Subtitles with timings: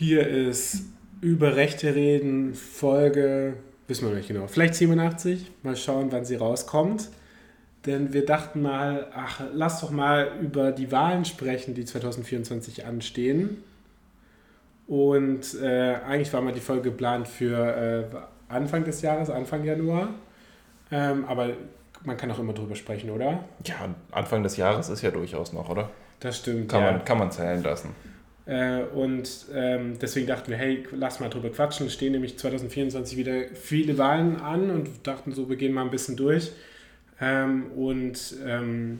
[0.00, 0.84] Hier ist
[1.20, 3.52] über Rechte reden, Folge,
[3.86, 5.50] wissen wir noch nicht genau, vielleicht 87.
[5.62, 7.10] Mal schauen, wann sie rauskommt.
[7.84, 13.62] Denn wir dachten mal, ach, lass doch mal über die Wahlen sprechen, die 2024 anstehen.
[14.86, 18.16] Und äh, eigentlich war mal die Folge geplant für äh,
[18.48, 20.14] Anfang des Jahres, Anfang Januar.
[20.90, 21.50] Ähm, aber
[22.04, 23.44] man kann auch immer drüber sprechen, oder?
[23.66, 25.90] Ja, Anfang des Jahres ist ja durchaus noch, oder?
[26.20, 26.70] Das stimmt.
[26.70, 26.92] Kann, ja.
[26.92, 27.90] man, kann man zählen lassen.
[28.50, 31.86] Äh, und ähm, deswegen dachten wir, hey, lass mal drüber quatschen.
[31.86, 35.90] Es stehen nämlich 2024 wieder viele Wahlen an und dachten so, wir gehen mal ein
[35.92, 36.50] bisschen durch.
[37.20, 38.98] Ähm, und ähm,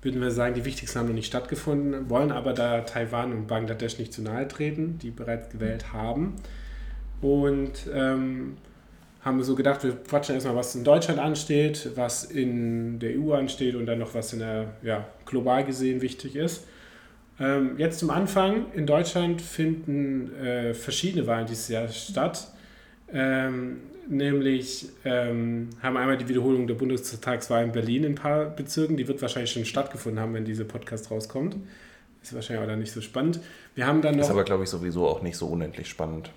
[0.00, 3.98] würden wir sagen, die wichtigsten haben noch nicht stattgefunden, wollen aber da Taiwan und Bangladesch
[3.98, 6.36] nicht zu nahe treten, die bereits gewählt haben.
[7.20, 8.56] Und ähm,
[9.20, 13.34] haben wir so gedacht, wir quatschen erstmal, was in Deutschland ansteht, was in der EU
[13.34, 16.64] ansteht und dann noch was in der, ja, global gesehen wichtig ist.
[17.38, 22.48] Ähm, jetzt zum Anfang, in Deutschland finden äh, verschiedene Wahlen dieses Jahr statt.
[23.12, 28.96] Ähm, nämlich ähm, haben einmal die Wiederholung der Bundestagswahl in Berlin in ein paar Bezirken.
[28.96, 31.56] Die wird wahrscheinlich schon stattgefunden haben, wenn dieser Podcast rauskommt.
[32.22, 33.40] Ist wahrscheinlich auch dann nicht so spannend.
[33.74, 34.24] Wir haben dann noch.
[34.24, 36.30] Ist aber, glaube ich, sowieso auch nicht so unendlich spannend.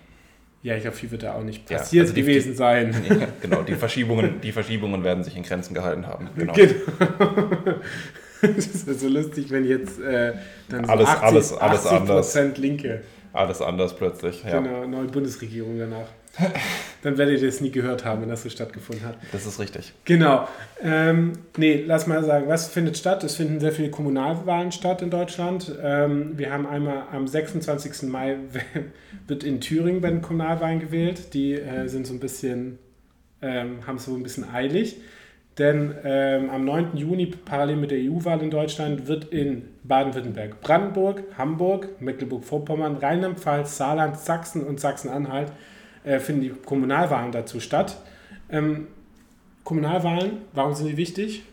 [0.61, 2.93] Ja, ich glaube, viel wird da auch nicht passiert ja, also die, gewesen sein.
[3.09, 6.29] Ja, genau, die Verschiebungen, die Verschiebungen werden sich in Grenzen gehalten haben.
[6.35, 6.53] Genau.
[6.53, 7.75] genau.
[8.55, 10.33] das ist so lustig, wenn jetzt äh,
[10.69, 12.57] dann so alles, 80, alles, alles 80 anders.
[12.57, 13.01] Linke.
[13.31, 14.59] Alles anders plötzlich, ja.
[14.59, 16.07] Genau, neue Bundesregierung danach.
[17.01, 19.17] Dann werdet ihr das nie gehört haben, wenn das so stattgefunden hat.
[19.31, 19.93] Das ist richtig.
[20.05, 20.47] Genau.
[20.81, 23.23] Ähm, nee, lass mal sagen, was findet statt?
[23.23, 25.73] Es finden sehr viele Kommunalwahlen statt in Deutschland.
[25.81, 28.03] Ähm, wir haben einmal am 26.
[28.09, 28.37] Mai
[29.27, 31.33] wird in Thüringen bei den Kommunalwahlen gewählt.
[31.33, 32.79] Die äh, sind so ein bisschen,
[33.41, 34.97] ähm, haben es so ein bisschen eilig.
[35.59, 36.95] Denn ähm, am 9.
[36.95, 44.17] Juni, parallel mit der EU-Wahl in Deutschland, wird in Baden-Württemberg, Brandenburg, Hamburg, Mecklenburg-Vorpommern, Rheinland-Pfalz, Saarland,
[44.17, 45.52] Sachsen und Sachsen-Anhalt
[46.05, 48.02] äh, finden die Kommunalwahlen dazu statt.
[48.49, 48.87] Ähm,
[49.65, 51.43] Kommunalwahlen, warum sind die wichtig?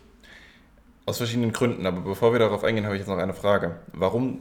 [1.05, 3.75] Aus verschiedenen Gründen, aber bevor wir darauf eingehen, habe ich jetzt noch eine Frage.
[3.93, 4.39] Warum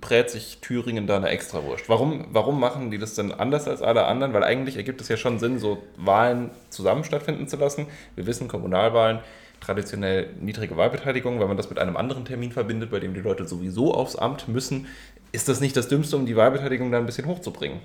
[0.00, 1.88] brät sich Thüringen da eine Extrawurst?
[1.88, 4.32] Warum, warum machen die das denn anders als alle anderen?
[4.32, 7.86] Weil eigentlich ergibt es ja schon Sinn, so Wahlen zusammen stattfinden zu lassen.
[8.14, 9.20] Wir wissen, Kommunalwahlen,
[9.60, 13.46] traditionell niedrige Wahlbeteiligung, wenn man das mit einem anderen Termin verbindet, bei dem die Leute
[13.46, 14.86] sowieso aufs Amt müssen,
[15.32, 17.80] ist das nicht das Dümmste, um die Wahlbeteiligung da ein bisschen hochzubringen?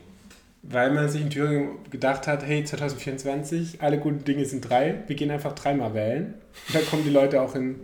[0.61, 5.15] Weil man sich in Thüringen gedacht hat, hey, 2024, alle guten Dinge sind drei, wir
[5.15, 6.35] gehen einfach dreimal wählen.
[6.71, 7.81] da kommen die Leute auch in,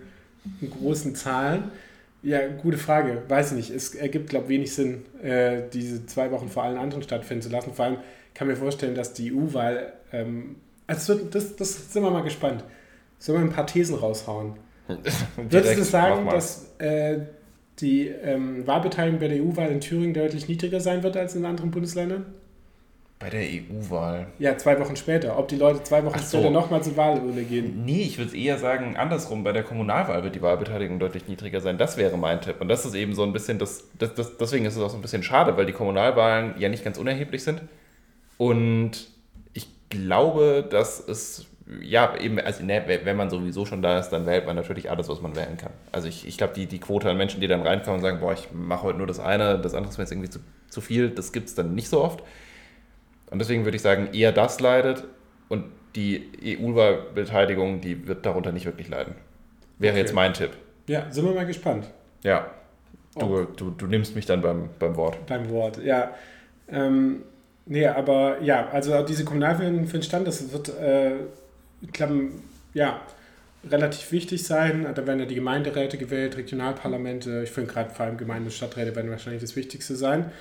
[0.61, 1.71] in großen Zahlen.
[2.21, 3.23] Ja, gute Frage.
[3.27, 3.69] Weiß ich nicht.
[3.69, 7.49] Es ergibt, glaube ich, wenig Sinn, äh, diese zwei Wochen vor allen anderen stattfinden zu
[7.49, 7.73] lassen.
[7.73, 7.97] Vor allem
[8.33, 10.57] kann ich mir vorstellen, dass die EU-Wahl, ähm,
[10.87, 12.63] also das, das sind wir mal gespannt.
[13.19, 14.55] Sollen wir ein paar Thesen raushauen?
[15.37, 17.19] Würdest du sagen, dass äh,
[17.79, 21.71] die ähm, Wahlbeteiligung bei der EU-Wahl in Thüringen deutlich niedriger sein wird als in anderen
[21.71, 22.25] Bundesländern?
[23.19, 24.27] Bei der EU-Wahl.
[24.39, 25.37] Ja, zwei Wochen später.
[25.37, 26.37] Ob die Leute zwei Wochen so.
[26.37, 27.83] später nochmal zur Wahlurne gehen.
[27.83, 29.43] Nee, ich würde eher sagen, andersrum.
[29.43, 31.77] Bei der Kommunalwahl wird die Wahlbeteiligung deutlich niedriger sein.
[31.77, 32.61] Das wäre mein Tipp.
[32.61, 34.95] Und das ist eben so ein bisschen, das, das, das, deswegen ist es auch so
[34.95, 37.61] ein bisschen schade, weil die Kommunalwahlen ja nicht ganz unerheblich sind.
[38.37, 39.09] Und
[39.51, 41.45] ich glaube, dass es,
[41.81, 45.09] ja, eben, also ne, wenn man sowieso schon da ist, dann wählt man natürlich alles,
[45.09, 45.73] was man wählen kann.
[45.91, 48.31] Also ich, ich glaube, die, die Quote an Menschen, die dann reinkommen und sagen, boah,
[48.31, 51.09] ich mache heute nur das eine, das andere ist mir jetzt irgendwie zu, zu viel,
[51.09, 52.23] das gibt es dann nicht so oft.
[53.29, 55.05] Und deswegen würde ich sagen, eher das leidet
[55.47, 59.15] und die EU-Wahlbeteiligung, die wird darunter nicht wirklich leiden.
[59.77, 60.01] Wäre okay.
[60.01, 60.51] jetzt mein Tipp.
[60.87, 61.85] Ja, sind wir mal gespannt.
[62.23, 62.51] Ja.
[63.17, 63.43] Du, oh.
[63.43, 65.25] du, du nimmst mich dann beim, beim Wort.
[65.25, 66.13] Beim Wort, ja.
[66.67, 67.23] Ähm,
[67.65, 71.13] nee, aber ja, also diese Kommunalwahlen finden stand, das wird, äh,
[71.91, 73.01] klappen, ja,
[73.69, 74.87] relativ wichtig sein.
[74.93, 77.41] Da werden ja die Gemeinderäte gewählt, Regionalparlamente.
[77.43, 80.31] Ich finde gerade vor allem Gemeinde- und Stadträte werden wahrscheinlich das Wichtigste sein.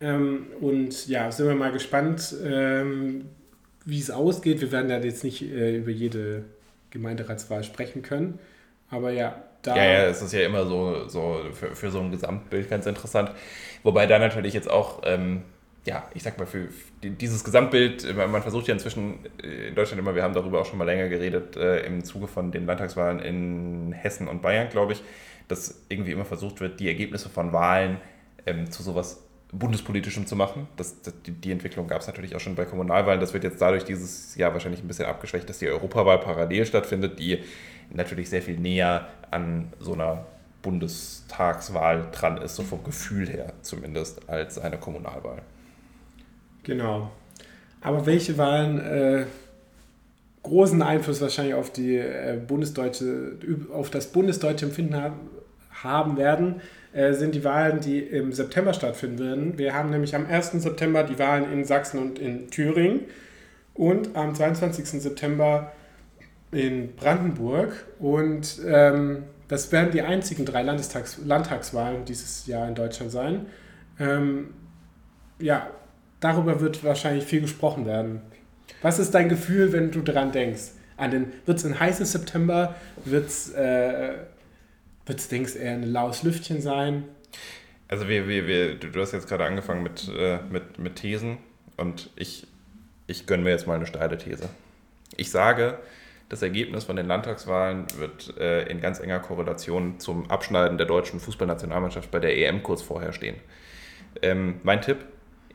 [0.00, 3.26] Ähm, und ja, sind wir mal gespannt, ähm,
[3.84, 4.60] wie es ausgeht.
[4.60, 6.44] Wir werden da jetzt nicht äh, über jede
[6.90, 8.38] Gemeinderatswahl sprechen können.
[8.90, 9.76] Aber ja, da.
[9.76, 13.30] Ja, ja, es ist ja immer so, so für, für so ein Gesamtbild ganz interessant.
[13.82, 15.42] Wobei da natürlich jetzt auch, ähm,
[15.84, 16.68] ja, ich sag mal, für,
[17.02, 20.78] dieses Gesamtbild, man versucht ja inzwischen äh, in Deutschland immer, wir haben darüber auch schon
[20.78, 25.02] mal länger geredet, äh, im Zuge von den Landtagswahlen in Hessen und Bayern, glaube ich,
[25.48, 27.98] dass irgendwie immer versucht wird, die Ergebnisse von Wahlen
[28.46, 30.68] ähm, zu sowas bundespolitischem zu machen.
[30.76, 33.20] Das, das die, die, Entwicklung gab es natürlich auch schon bei Kommunalwahlen.
[33.20, 37.18] Das wird jetzt dadurch dieses Jahr wahrscheinlich ein bisschen abgeschwächt, dass die Europawahl parallel stattfindet,
[37.18, 37.38] die
[37.92, 40.24] natürlich sehr viel näher an so einer
[40.62, 45.42] Bundestagswahl dran ist, so vom Gefühl her zumindest, als eine Kommunalwahl.
[46.62, 47.10] Genau.
[47.80, 49.24] Aber welche Wahlen äh,
[50.42, 53.38] großen Einfluss wahrscheinlich auf die äh, bundesdeutsche,
[53.72, 55.20] auf das bundesdeutsche Empfinden haben,
[55.82, 56.60] haben werden,
[56.92, 59.58] äh, sind die Wahlen, die im September stattfinden werden.
[59.58, 60.52] Wir haben nämlich am 1.
[60.52, 63.00] September die Wahlen in Sachsen und in Thüringen
[63.74, 65.00] und am 22.
[65.00, 65.72] September
[66.52, 67.86] in Brandenburg.
[67.98, 73.46] Und ähm, das werden die einzigen drei Landestags Landtagswahlen dieses Jahr in Deutschland sein.
[73.98, 74.54] Ähm,
[75.38, 75.68] ja,
[76.20, 78.20] darüber wird wahrscheinlich viel gesprochen werden.
[78.82, 80.72] Was ist dein Gefühl, wenn du daran denkst?
[81.46, 82.74] wird es ein heißes September?
[83.06, 84.12] Wird es, äh,
[85.06, 87.04] wird's, denkst eher ein laues Lüftchen sein?
[87.88, 91.38] Also wir, wir, wir, du hast jetzt gerade angefangen mit, äh, mit, mit Thesen
[91.76, 92.46] und ich,
[93.06, 94.48] ich gönne mir jetzt mal eine steile These.
[95.16, 95.78] Ich sage,
[96.28, 101.18] das Ergebnis von den Landtagswahlen wird äh, in ganz enger Korrelation zum Abschneiden der deutschen
[101.18, 103.34] Fußballnationalmannschaft bei der EM kurz vorher stehen.
[104.22, 104.98] Ähm, mein Tipp,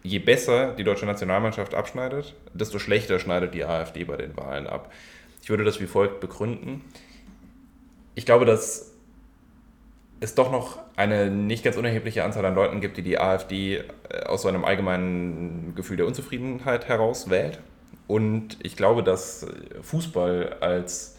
[0.04, 4.92] je besser die deutsche Nationalmannschaft abschneidet, desto schlechter schneidet die AfD bei den Wahlen ab.
[5.42, 6.82] Ich würde das wie folgt begründen.
[8.16, 8.95] Ich glaube, dass
[10.20, 14.24] es doch noch eine nicht ganz unerhebliche Anzahl an Leuten gibt, die die AfD äh,
[14.26, 17.60] aus so einem allgemeinen Gefühl der Unzufriedenheit heraus wählt.
[18.08, 19.48] Und ich glaube, dass
[19.82, 21.18] Fußball als,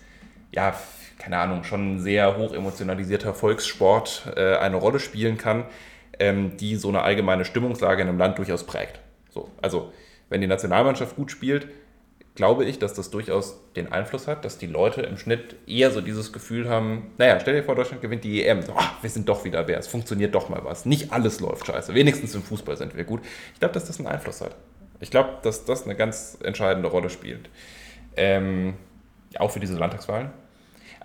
[0.52, 0.74] ja,
[1.18, 5.64] keine Ahnung, schon sehr hoch emotionalisierter Volkssport äh, eine Rolle spielen kann,
[6.18, 9.00] ähm, die so eine allgemeine Stimmungslage in einem Land durchaus prägt.
[9.30, 9.92] So, also,
[10.28, 11.68] wenn die Nationalmannschaft gut spielt,
[12.36, 16.00] glaube ich, dass das durchaus den Einfluss hat, dass die Leute im Schnitt eher so
[16.00, 18.62] dieses Gefühl haben, naja, stell dir vor, Deutschland gewinnt die EM.
[18.62, 20.86] So, ach, wir sind doch wieder wer, es funktioniert doch mal was.
[20.86, 23.22] Nicht alles läuft scheiße, wenigstens im Fußball sind wir gut.
[23.54, 24.54] Ich glaube, dass das einen Einfluss hat.
[25.00, 27.50] Ich glaube, dass das eine ganz entscheidende Rolle spielt.
[28.16, 28.74] Ähm,
[29.38, 30.30] auch für diese Landtagswahlen.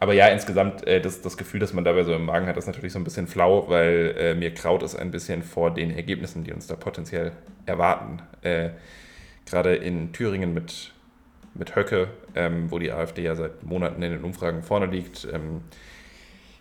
[0.02, 2.66] Aber ja, insgesamt äh, das, das Gefühl, das man dabei so im Magen hat, ist
[2.66, 6.44] natürlich so ein bisschen flau, weil äh, mir kraut es ein bisschen vor den Ergebnissen,
[6.44, 7.34] die uns da potenziell
[7.68, 8.20] erwarten.
[8.42, 8.72] Äh,
[9.46, 10.92] Gerade in Thüringen mit,
[11.54, 15.28] mit Höcke, ähm, wo die AfD ja seit Monaten in den Umfragen vorne liegt.
[15.32, 15.62] Ähm,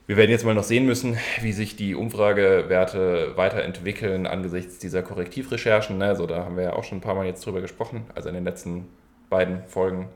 [0.07, 5.99] wir werden jetzt mal noch sehen müssen, wie sich die Umfragewerte weiterentwickeln angesichts dieser Korrektivrecherchen.
[5.99, 6.07] Ne?
[6.07, 8.35] Also da haben wir ja auch schon ein paar Mal jetzt drüber gesprochen, also in
[8.35, 8.89] den letzten
[9.29, 10.09] beiden Folgen.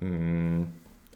[0.00, 0.64] Mm,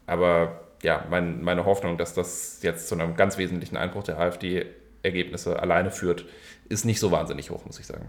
[0.07, 5.61] aber ja, mein, meine Hoffnung, dass das jetzt zu einem ganz wesentlichen Einbruch der AfD-Ergebnisse
[5.61, 6.25] alleine führt,
[6.71, 8.07] ist nicht so wahnsinnig hoch, muss ich sagen.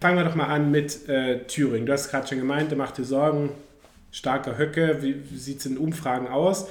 [0.00, 1.86] Fangen wir doch mal an mit äh, Thüringen.
[1.86, 3.50] Du hast gerade schon gemeint, du machst dir Sorgen,
[4.12, 4.98] starker Höcke.
[5.00, 6.68] Wie, wie sieht es in Umfragen aus?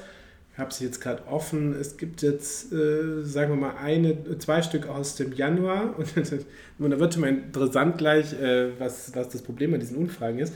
[0.54, 1.74] Ich habe sie jetzt gerade offen.
[1.74, 5.96] Es gibt jetzt, äh, sagen wir mal, eine, zwei Stück aus dem Januar.
[5.98, 6.46] Und,
[6.78, 10.40] und da wird schon mal interessant gleich, äh, was, was das Problem an diesen Umfragen
[10.40, 10.54] ist.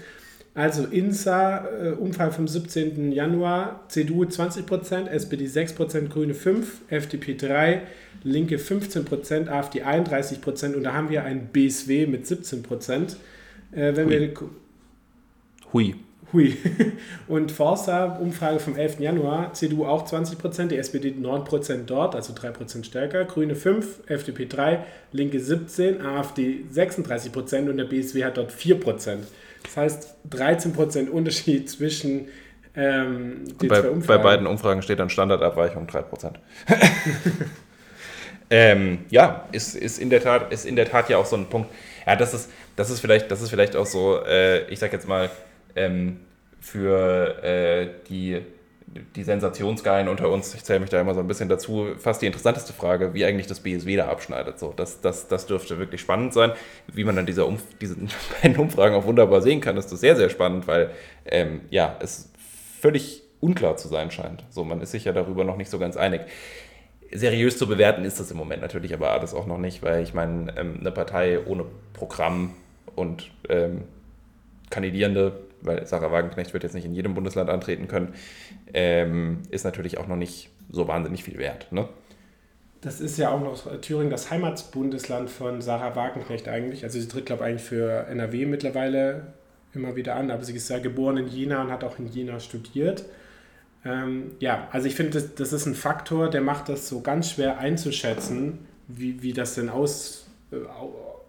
[0.59, 3.13] Also INSA, äh, Umfrage vom 17.
[3.13, 7.79] Januar, CDU 20%, SPD 6%, Grüne 5%, FDP 3%,
[8.25, 13.15] Linke 15%, AfD 31% und da haben wir ein BSW mit 17%.
[13.71, 14.19] Äh, wenn Hui.
[14.19, 14.33] wir
[15.71, 15.95] Hui.
[16.33, 16.57] Hui.
[17.27, 18.99] Und Forsa, Umfrage vom 11.
[18.99, 24.83] Januar, CDU auch 20%, die SPD 9% dort, also 3% stärker, Grüne 5, FDP 3,
[25.13, 29.19] Linke 17, AfD 36% und der BSW hat dort 4%.
[29.63, 32.27] Das heißt 13% Unterschied zwischen
[32.75, 34.07] ähm, den bei, zwei Umfragen.
[34.07, 36.35] Bei beiden Umfragen steht dann Standardabweichung 3%.
[38.49, 41.47] ähm, ja, ist, ist, in der Tat, ist in der Tat ja auch so ein
[41.47, 41.69] Punkt.
[42.05, 45.07] Ja, das ist, das ist, vielleicht, das ist vielleicht auch so, äh, ich sag jetzt
[45.07, 45.29] mal,
[45.75, 46.19] ähm,
[46.59, 48.41] für äh, die
[49.15, 52.25] die Sensationsgeilen unter uns, ich zähle mich da immer so ein bisschen dazu, fast die
[52.25, 54.59] interessanteste Frage, wie eigentlich das BSW da abschneidet.
[54.59, 56.51] So, das, das, das dürfte wirklich spannend sein.
[56.87, 58.09] Wie man dann diese Umf diesen
[58.41, 60.91] beiden Umfragen auch wunderbar sehen kann, ist das sehr, sehr spannend, weil
[61.25, 62.31] ähm, ja, es
[62.81, 64.43] völlig unklar zu sein scheint.
[64.49, 66.21] So, man ist sich ja darüber noch nicht so ganz einig.
[67.11, 70.13] Seriös zu bewerten ist das im Moment natürlich aber alles auch noch nicht, weil ich
[70.13, 72.55] meine, ähm, eine Partei ohne Programm
[72.95, 73.83] und ähm,
[74.69, 78.13] Kandidierende weil Sarah Wagenknecht wird jetzt nicht in jedem Bundesland antreten können,
[78.73, 81.71] ähm, ist natürlich auch noch nicht so wahnsinnig viel wert.
[81.71, 81.87] Ne?
[82.81, 86.83] Das ist ja auch noch Thüringen das Heimatsbundesland von Sarah Wagenknecht eigentlich.
[86.83, 89.33] Also sie tritt, glaube ich, eigentlich für NRW mittlerweile
[89.73, 92.39] immer wieder an, aber sie ist ja geboren in Jena und hat auch in Jena
[92.39, 93.05] studiert.
[93.85, 97.31] Ähm, ja, also ich finde, das, das ist ein Faktor, der macht das so ganz
[97.31, 100.57] schwer einzuschätzen, wie, wie das denn aus, äh,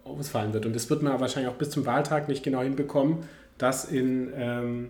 [0.04, 0.66] ausfallen wird.
[0.66, 3.18] Und das wird man wahrscheinlich auch bis zum Wahltag nicht genau hinbekommen,
[3.62, 4.88] das in, ähm,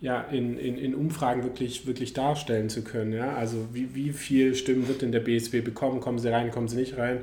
[0.00, 3.12] ja, in, in, in Umfragen wirklich, wirklich darstellen zu können.
[3.12, 3.34] Ja?
[3.34, 6.00] Also wie, wie viel Stimmen wird denn der BSW bekommen?
[6.00, 7.20] Kommen sie rein, kommen sie nicht rein?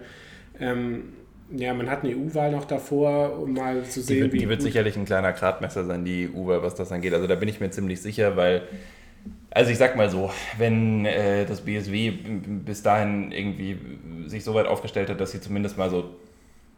[0.59, 1.13] Ähm,
[1.51, 4.37] ja, man hat eine EU-Wahl noch davor, um mal zu sehen, die wird, wie.
[4.39, 7.13] Die wird sicherlich ein kleiner Gradmesser sein, die EU-Wahl, was das angeht.
[7.13, 8.63] Also da bin ich mir ziemlich sicher, weil,
[9.51, 12.11] also ich sag mal so, wenn äh, das BSW
[12.65, 13.77] bis dahin irgendwie
[14.25, 16.15] sich so weit aufgestellt hat, dass sie zumindest mal so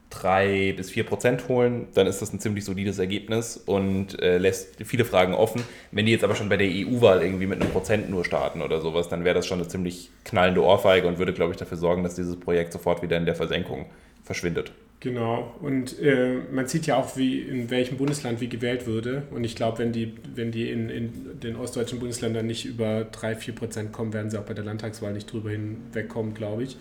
[0.09, 4.83] drei bis vier Prozent holen, dann ist das ein ziemlich solides Ergebnis und äh, lässt
[4.85, 5.63] viele Fragen offen.
[5.91, 8.81] Wenn die jetzt aber schon bei der EU-Wahl irgendwie mit einem Prozent nur starten oder
[8.81, 12.03] sowas, dann wäre das schon eine ziemlich knallende Ohrfeige und würde, glaube ich, dafür sorgen,
[12.03, 13.87] dass dieses Projekt sofort wieder in der Versenkung
[14.23, 14.71] verschwindet.
[14.99, 19.23] Genau, und äh, man sieht ja auch, wie in welchem Bundesland wie gewählt würde.
[19.29, 23.35] Und ich glaube, wenn die, wenn die in, in den ostdeutschen Bundesländern nicht über 3,
[23.35, 26.77] 4 Prozent kommen, werden sie auch bei der Landtagswahl nicht drüber hinwegkommen, glaube ich.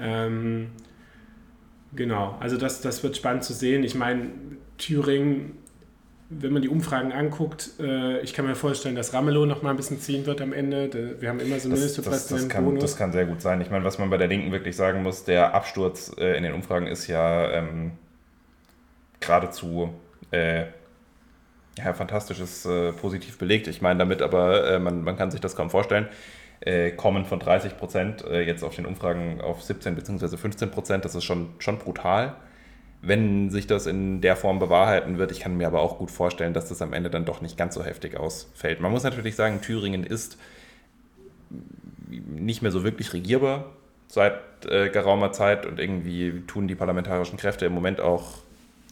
[0.00, 0.68] Ähm,
[1.94, 3.84] Genau, also das, das wird spannend zu sehen.
[3.84, 4.30] Ich meine,
[4.78, 5.58] Thüringen,
[6.30, 9.76] wenn man die Umfragen anguckt, äh, ich kann mir vorstellen, dass Ramelow noch mal ein
[9.76, 11.20] bisschen ziehen wird am Ende.
[11.20, 11.78] Wir haben immer so einen.
[11.78, 13.60] Das, das, das, das, kann sehr gut sein.
[13.60, 16.54] Ich meine, was man bei der Linken wirklich sagen muss, der Absturz äh, in den
[16.54, 17.92] Umfragen ist ja ähm,
[19.20, 19.92] geradezu
[20.30, 20.64] äh,
[21.78, 23.66] ja, fantastisches, äh, positiv belegt.
[23.66, 26.08] Ich meine damit aber, äh, man, man kann sich das kaum vorstellen
[26.64, 30.36] äh, kommen von 30 Prozent äh, jetzt auf den Umfragen auf 17 bzw.
[30.36, 31.04] 15 Prozent.
[31.04, 32.36] Das ist schon, schon brutal.
[33.00, 36.54] Wenn sich das in der Form bewahrheiten wird, ich kann mir aber auch gut vorstellen,
[36.54, 38.80] dass das am Ende dann doch nicht ganz so heftig ausfällt.
[38.80, 40.38] Man muss natürlich sagen, Thüringen ist
[42.08, 43.64] nicht mehr so wirklich regierbar
[44.06, 44.34] seit
[44.66, 48.34] äh, geraumer Zeit und irgendwie tun die parlamentarischen Kräfte im Moment auch,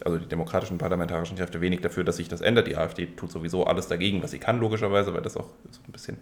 [0.05, 2.67] also die demokratischen parlamentarischen Kräfte, wenig dafür, dass sich das ändert.
[2.67, 5.93] Die AfD tut sowieso alles dagegen, was sie kann, logischerweise, weil das auch so ein
[5.93, 6.17] bisschen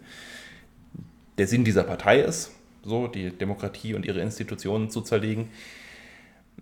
[1.39, 2.51] der Sinn dieser Partei ist,
[2.83, 5.49] so die Demokratie und ihre Institutionen zu zerlegen.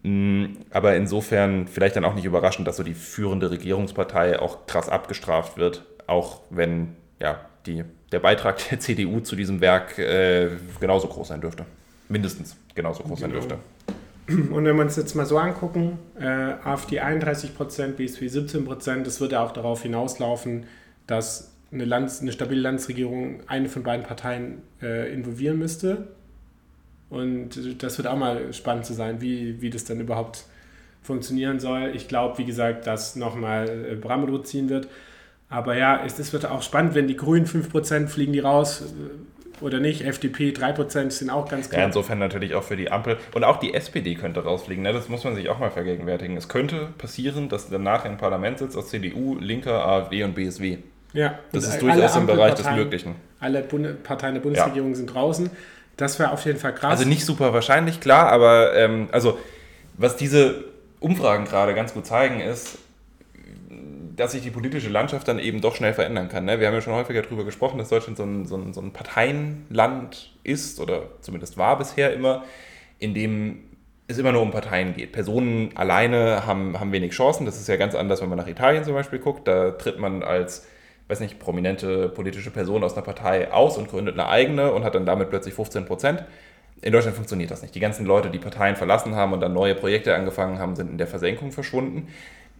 [0.04, 4.88] Mm, aber insofern vielleicht dann auch nicht überraschend, dass so die führende Regierungspartei auch krass
[4.88, 11.08] abgestraft wird, auch wenn ja, die, der Beitrag der CDU zu diesem Werk äh, genauso
[11.08, 11.66] groß sein dürfte.
[12.08, 13.42] Mindestens genauso groß genau.
[13.42, 13.58] sein dürfte.
[14.54, 19.08] Und wenn wir uns jetzt mal so angucken, äh, AfD 31 Prozent, BSP 17 Prozent,
[19.08, 20.66] das würde ja auch darauf hinauslaufen,
[21.08, 26.08] dass eine, Landes-, eine stabile Landesregierung eine von beiden Parteien äh, involvieren müsste.
[27.10, 30.46] Und das wird auch mal spannend zu sein, wie, wie das dann überhaupt
[31.02, 31.92] funktionieren soll.
[31.96, 34.88] Ich glaube, wie gesagt, dass nochmal äh, Bramelow ziehen wird.
[35.50, 39.64] Aber ja, es, es wird auch spannend, wenn die Grünen 5% fliegen die raus äh,
[39.64, 40.02] oder nicht.
[40.02, 41.82] FDP 3% sind auch ganz klar.
[41.82, 43.18] Ja, insofern natürlich auch für die Ampel.
[43.34, 44.84] Und auch die SPD könnte rausfliegen.
[44.84, 44.92] Ne?
[44.92, 46.36] Das muss man sich auch mal vergegenwärtigen.
[46.36, 50.80] Es könnte passieren, dass danach im Parlament sitzt aus CDU, Linker, AfD und BSW.
[51.14, 53.16] Ja, das ist durchaus im Bereich des Möglichen.
[53.40, 54.96] Alle Bund Parteien der Bundesregierung ja.
[54.96, 55.50] sind draußen.
[55.96, 56.92] Das wäre auf jeden Fall krass.
[56.92, 59.40] Also nicht super wahrscheinlich, klar, aber ähm, also
[59.98, 60.66] was diese
[61.00, 62.78] Umfragen gerade ganz gut zeigen, ist,
[64.16, 66.46] dass sich die politische Landschaft dann eben doch schnell verändern kann.
[66.46, 66.60] Ne?
[66.60, 68.92] Wir haben ja schon häufiger darüber gesprochen, dass Deutschland so ein, so, ein, so ein
[68.92, 72.44] Parteienland ist oder zumindest war bisher immer,
[73.00, 73.64] in dem
[74.08, 75.12] es immer nur um Parteien geht.
[75.12, 77.46] Personen alleine haben, haben wenig Chancen.
[77.46, 79.48] Das ist ja ganz anders, wenn man nach Italien zum Beispiel guckt.
[79.48, 80.66] Da tritt man als
[81.08, 84.96] weiß nicht, prominente politische Person aus einer Partei aus und gründet eine eigene und hat
[84.96, 86.24] dann damit plötzlich 15 Prozent.
[86.82, 87.74] In Deutschland funktioniert das nicht.
[87.76, 90.98] Die ganzen Leute, die Parteien verlassen haben und dann neue Projekte angefangen haben, sind in
[90.98, 92.08] der Versenkung verschwunden.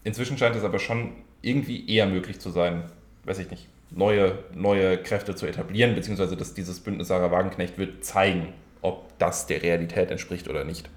[0.04, 1.12] Inzwischen scheint es aber schon
[1.42, 2.84] irgendwie eher möglich zu sein,
[3.26, 8.04] weiß ich nicht, neue, neue Kräfte zu etablieren, beziehungsweise dass dieses Bündnis Sarah Wagenknecht wird
[8.04, 10.90] zeigen, ob das der Realität entspricht oder nicht.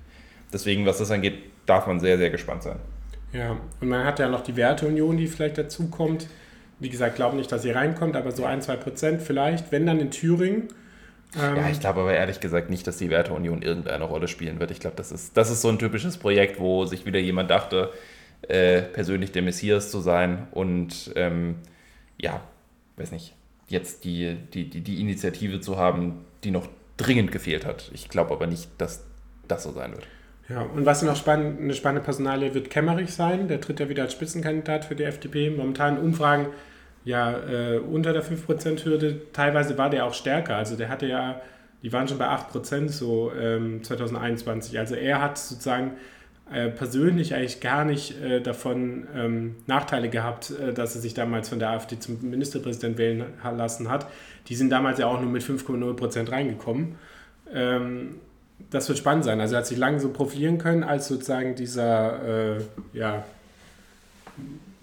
[0.53, 2.77] Deswegen, was das angeht, darf man sehr, sehr gespannt sein.
[3.33, 6.27] Ja, und man hat ja noch die Werteunion, die vielleicht dazukommt.
[6.81, 10.01] Wie gesagt, glaube nicht, dass sie reinkommt, aber so ein, zwei Prozent vielleicht, wenn dann
[10.01, 10.69] in Thüringen.
[11.39, 14.71] Ähm ja, ich glaube aber ehrlich gesagt nicht, dass die Werteunion irgendeine Rolle spielen wird.
[14.71, 17.93] Ich glaube, das ist, das ist so ein typisches Projekt, wo sich wieder jemand dachte,
[18.49, 21.57] äh, persönlich der Messias zu sein und ähm,
[22.19, 22.41] ja,
[22.97, 23.35] weiß nicht,
[23.69, 27.91] jetzt die, die, die, die Initiative zu haben, die noch dringend gefehlt hat.
[27.95, 29.05] Ich glaube aber nicht, dass
[29.47, 30.07] das so sein wird.
[30.49, 33.47] Ja, und was noch spannend, eine spannende Personalie wird Kemmerich sein.
[33.47, 35.51] Der tritt ja wieder als Spitzenkandidat für die FDP.
[35.51, 36.49] Momentan Umfragen
[37.05, 39.33] ja äh, unter der 5%-Hürde.
[39.33, 40.57] Teilweise war der auch stärker.
[40.57, 41.41] Also der hatte ja,
[41.83, 44.79] die waren schon bei 8% so ähm, 2021.
[44.79, 45.93] Also er hat sozusagen
[46.53, 51.49] äh, persönlich eigentlich gar nicht äh, davon ähm, Nachteile gehabt, äh, dass er sich damals
[51.49, 53.25] von der AfD zum Ministerpräsident wählen
[53.57, 54.07] lassen hat.
[54.49, 56.97] Die sind damals ja auch nur mit 5,0% reingekommen.
[57.53, 58.17] Ähm,
[58.69, 59.41] das wird spannend sein.
[59.41, 62.61] Also er hat sich lange so profilieren können als sozusagen dieser, äh,
[62.93, 63.25] ja,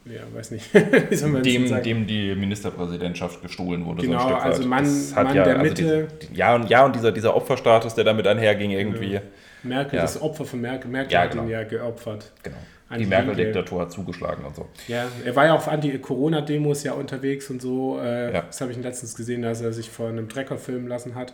[0.09, 0.73] ja, weiß nicht.
[1.45, 4.03] dem, dem die Ministerpräsidentschaft gestohlen wurde.
[4.03, 4.85] Genau, so also Mann,
[5.15, 6.07] Mann ja, der also Mitte.
[6.21, 9.13] Die, ja, und, ja, und dieser, dieser Opferstatus, der damit einherging irgendwie.
[9.13, 9.21] Ja.
[9.63, 10.01] Merkel, ja.
[10.03, 10.89] das Opfer von Merkel.
[10.89, 11.43] Merkel ja, hat genau.
[11.43, 12.31] ihn ja geopfert.
[12.43, 12.57] Genau.
[12.95, 14.65] Die Merkel-Diktatur hat zugeschlagen und so.
[14.87, 17.99] Ja, er war ja auf Anti-Corona-Demos ja unterwegs und so.
[17.99, 18.41] Äh, ja.
[18.43, 21.33] Das habe ich letztens gesehen, dass er sich vor einem Trecker filmen lassen hat.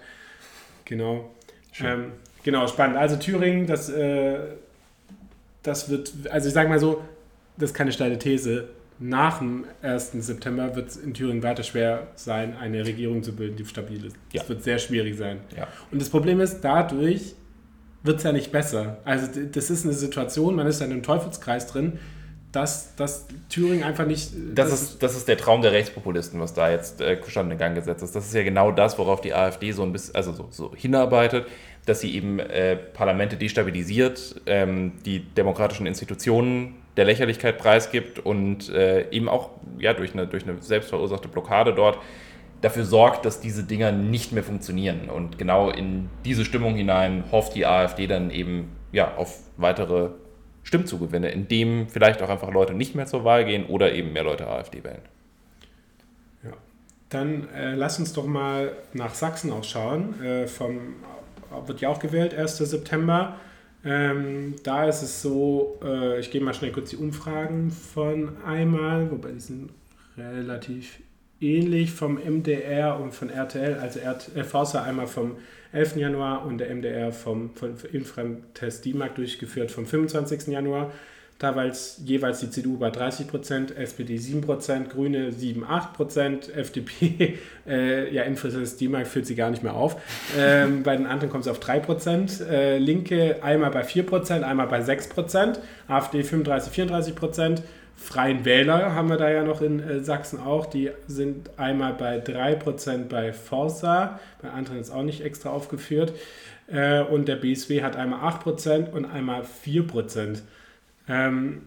[0.85, 1.29] Genau.
[1.79, 2.13] Ähm,
[2.43, 2.97] genau, spannend.
[2.97, 4.39] Also Thüringen, das, äh,
[5.61, 7.01] das wird, also ich sage mal so,
[7.57, 8.69] das ist keine steile These,
[9.00, 10.12] nach dem 1.
[10.13, 14.15] September wird es in Thüringen weiter schwer sein, eine Regierung zu bilden, die stabil ist.
[14.31, 14.41] Ja.
[14.41, 15.39] Das wird sehr schwierig sein.
[15.57, 15.67] Ja.
[15.91, 17.36] Und das Problem ist, dadurch
[18.03, 18.98] wird es ja nicht besser.
[19.03, 22.00] Also das ist eine Situation, man ist ja in einem Teufelskreis drin,
[22.51, 24.31] dass, dass Thüringen einfach nicht.
[24.53, 27.75] Das, das, ist, das ist der Traum der Rechtspopulisten, was da jetzt äh, in Gang
[27.75, 28.15] gesetzt ist.
[28.15, 31.48] Das ist ja genau das, worauf die AfD so ein bisschen, also so, so hinarbeitet,
[31.86, 39.09] dass sie eben äh, Parlamente destabilisiert, ähm, die demokratischen Institutionen der Lächerlichkeit preisgibt und äh,
[39.09, 41.97] eben auch ja, durch, eine, durch eine selbstverursachte Blockade dort
[42.62, 45.09] dafür sorgt, dass diese Dinger nicht mehr funktionieren.
[45.09, 50.12] Und genau in diese Stimmung hinein hofft die AfD dann eben ja, auf weitere
[50.63, 54.47] Stimmzugewinne, indem vielleicht auch einfach Leute nicht mehr zur Wahl gehen oder eben mehr Leute
[54.47, 55.01] AfD wählen.
[56.43, 56.51] Ja.
[57.09, 60.23] Dann äh, lass uns doch mal nach Sachsen auch schauen.
[60.23, 60.95] Äh, vom,
[61.65, 62.57] wird ja auch gewählt, 1.
[62.59, 63.35] September.
[63.85, 69.11] Ähm, da ist es so, äh, ich gehe mal schnell kurz die Umfragen von einmal,
[69.11, 69.71] wobei die sind
[70.17, 70.99] relativ
[71.41, 75.35] ähnlich vom MDR und von RTL, also äh, Forza einmal vom
[75.73, 75.97] 11.
[75.97, 80.47] Januar und der MDR vom, vom Infratest DIMAG durchgeführt vom 25.
[80.47, 80.91] Januar.
[81.39, 81.69] War
[82.05, 87.37] jeweils die CDU bei 30 Prozent, SPD 7 Prozent, Grüne 7, 8 Prozent, FDP,
[87.67, 89.97] äh, ja, Infratest DIMAG führt sie gar nicht mehr auf.
[90.37, 92.39] Ähm, bei den anderen kommt es auf 3 Prozent.
[92.39, 95.59] Äh, Linke einmal bei 4 Prozent, einmal bei 6 Prozent,
[95.89, 97.63] AfD 35, 34 Prozent.
[97.95, 100.65] Freien Wähler haben wir da ja noch in äh, Sachsen auch.
[100.65, 106.13] Die sind einmal bei 3% bei Forsa, bei anderen ist auch nicht extra aufgeführt.
[106.67, 110.41] Äh, und der BSW hat einmal 8% und einmal 4%.
[111.07, 111.63] Ähm,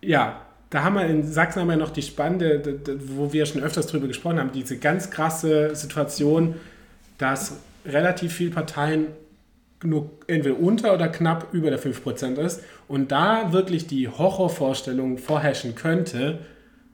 [0.00, 0.40] ja,
[0.70, 4.08] da haben wir in Sachsen haben wir noch die spannende, wo wir schon öfters drüber
[4.08, 6.56] gesprochen haben, diese ganz krasse Situation,
[7.18, 9.06] dass relativ viele Parteien
[9.84, 15.74] nur entweder unter oder knapp über der 5% ist und da wirklich die Horrorvorstellung vorherrschen
[15.74, 16.38] könnte,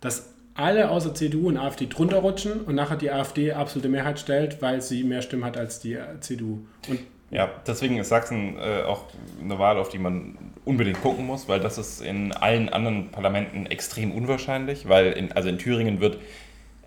[0.00, 4.60] dass alle außer CDU und AfD drunter rutschen und nachher die AfD absolute Mehrheit stellt,
[4.60, 6.58] weil sie mehr Stimmen hat als die CDU.
[6.88, 6.98] Und
[7.30, 9.04] ja, deswegen ist Sachsen äh, auch
[9.40, 13.66] eine Wahl, auf die man unbedingt gucken muss, weil das ist in allen anderen Parlamenten
[13.66, 16.18] extrem unwahrscheinlich, weil in, also in Thüringen wird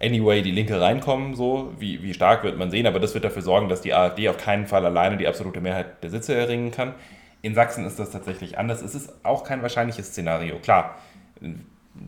[0.01, 3.41] anyway die Linke reinkommen, so wie, wie stark wird man sehen, aber das wird dafür
[3.41, 6.93] sorgen, dass die AfD auf keinen Fall alleine die absolute Mehrheit der Sitze erringen kann.
[7.41, 8.81] In Sachsen ist das tatsächlich anders.
[8.81, 10.97] Es ist auch kein wahrscheinliches Szenario, klar,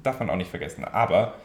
[0.03, 1.35] darf man auch nicht vergessen, aber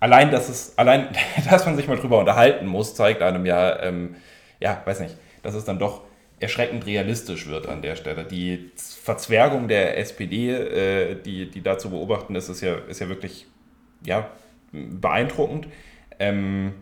[0.00, 1.08] allein, dass, es, allein,
[1.48, 4.16] dass man sich mal drüber unterhalten muss, zeigt einem ja, ähm,
[4.58, 6.07] ja, weiß nicht, dass es dann doch
[6.40, 8.24] erschreckend realistisch wird an der Stelle.
[8.24, 13.08] Die Verzwergung der SPD, äh, die, die da zu beobachten ist, ist ja, ist ja
[13.08, 13.46] wirklich
[14.04, 14.30] ja,
[14.72, 15.68] beeindruckend.
[16.18, 16.72] Ähm,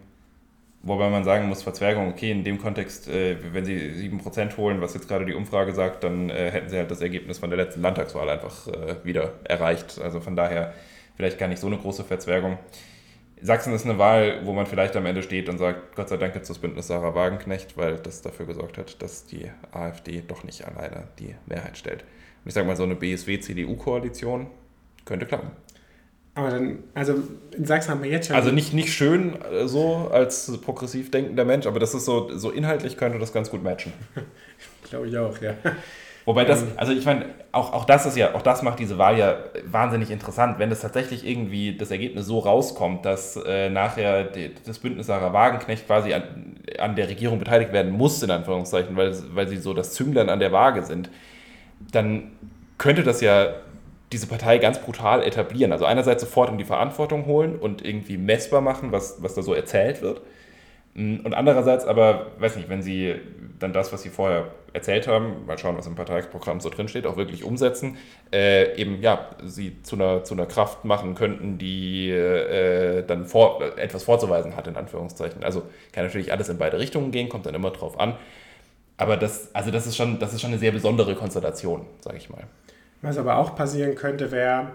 [0.82, 4.94] wobei man sagen muss, Verzwergung, okay, in dem Kontext, äh, wenn sie 7% holen, was
[4.94, 7.82] jetzt gerade die Umfrage sagt, dann äh, hätten sie halt das Ergebnis von der letzten
[7.82, 9.98] Landtagswahl einfach äh, wieder erreicht.
[10.00, 10.74] Also von daher
[11.16, 12.58] vielleicht gar nicht so eine große Verzwergung.
[13.42, 16.32] Sachsen ist eine Wahl, wo man vielleicht am Ende steht und sagt, Gott sei Dank
[16.32, 20.42] gibt es das Bündnis Sarah Wagenknecht, weil das dafür gesorgt hat, dass die AfD doch
[20.42, 22.02] nicht alleine die Mehrheit stellt.
[22.02, 24.46] Und ich sage mal, so eine BSW-CDU-Koalition
[25.04, 25.50] könnte klappen.
[26.34, 27.14] Aber dann, also
[27.56, 28.36] in Sachsen haben wir jetzt schon.
[28.36, 32.50] Also nicht, nicht schön äh, so als progressiv denkender Mensch, aber das ist so, so
[32.50, 33.92] inhaltlich könnte das ganz gut matchen.
[34.90, 35.54] Glaube ich auch, ja.
[36.26, 36.72] Wobei das, ähm.
[36.76, 40.10] also ich meine, auch, auch das ist ja, auch das macht diese Wahl ja wahnsinnig
[40.10, 45.06] interessant, wenn das tatsächlich irgendwie das Ergebnis so rauskommt, dass äh, nachher die, das Bündnis
[45.06, 49.56] Sarah Wagenknecht quasi an, an der Regierung beteiligt werden muss, in Anführungszeichen, weil, weil sie
[49.56, 51.10] so das Zünglein an der Waage sind,
[51.92, 52.32] dann
[52.76, 53.54] könnte das ja
[54.12, 55.70] diese Partei ganz brutal etablieren.
[55.70, 59.54] Also einerseits sofort in die Verantwortung holen und irgendwie messbar machen, was, was da so
[59.54, 60.20] erzählt wird.
[60.96, 63.16] Mm, und andererseits aber, weiß nicht, wenn sie
[63.58, 67.16] dann das, was sie vorher erzählt haben, mal schauen, was im Parteiprogramm so drinsteht, auch
[67.16, 67.96] wirklich umsetzen,
[68.32, 73.62] äh, eben ja, sie zu einer, zu einer Kraft machen könnten, die äh, dann vor,
[73.78, 75.44] etwas vorzuweisen hat, in Anführungszeichen.
[75.44, 78.16] Also kann natürlich alles in beide Richtungen gehen, kommt dann immer drauf an.
[78.98, 82.30] Aber das, also das ist schon, das ist schon eine sehr besondere Konstellation, sage ich
[82.30, 82.44] mal.
[83.02, 84.68] Was aber auch passieren könnte, wäre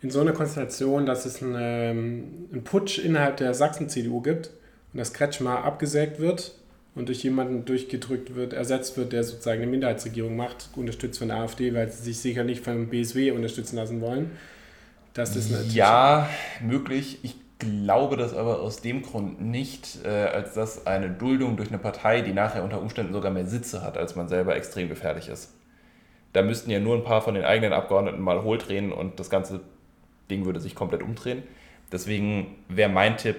[0.00, 4.50] in so einer Konstellation, dass es einen, ähm, einen Putsch innerhalb der Sachsen-CDU gibt
[4.92, 6.54] und das Kretschmer abgesägt wird
[6.94, 11.38] und durch jemanden durchgedrückt wird, ersetzt wird, der sozusagen eine Minderheitsregierung macht, unterstützt von der
[11.38, 14.32] AfD, weil sie sich sicher nicht vom BSW unterstützen lassen wollen.
[15.14, 16.28] Das ist natürlich ja,
[16.60, 17.18] möglich.
[17.22, 21.78] Ich glaube das aber aus dem Grund nicht, äh, als dass eine Duldung durch eine
[21.78, 25.52] Partei, die nachher unter Umständen sogar mehr Sitze hat, als man selber extrem gefährlich ist.
[26.32, 29.30] Da müssten ja nur ein paar von den eigenen Abgeordneten mal hohl drehen und das
[29.30, 29.60] ganze
[30.30, 31.42] Ding würde sich komplett umdrehen.
[31.92, 33.36] Deswegen wäre mein Tipp,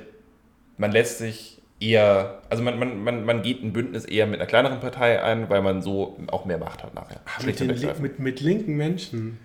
[0.77, 4.47] man lässt sich eher, also man, man, man, man geht ein Bündnis eher mit einer
[4.47, 7.21] kleineren Partei ein, weil man so auch mehr Macht hat nachher.
[7.25, 7.67] Ach, mit, den,
[8.01, 9.39] mit, mit linken Menschen.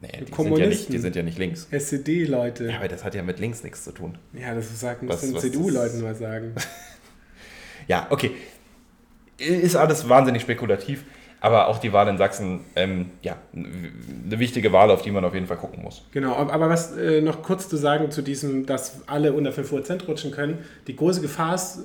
[0.00, 1.66] Nee, die, sind ja nicht, die sind ja nicht links.
[1.70, 2.70] SED-Leute.
[2.70, 4.16] Ja, aber das hat ja mit links nichts zu tun.
[4.32, 6.54] Ja, das sagen, müssen CDU-Leuten mal sagen.
[7.88, 8.30] ja, okay
[9.38, 11.04] ist alles wahnsinnig spekulativ.
[11.40, 15.34] Aber auch die Wahl in Sachsen, ähm, ja, eine wichtige Wahl, auf die man auf
[15.34, 16.04] jeden Fall gucken muss.
[16.10, 20.08] Genau, aber was äh, noch kurz zu sagen zu diesem, dass alle unter 5 Prozent
[20.08, 20.58] rutschen können.
[20.86, 21.84] Die große Gefahr ist,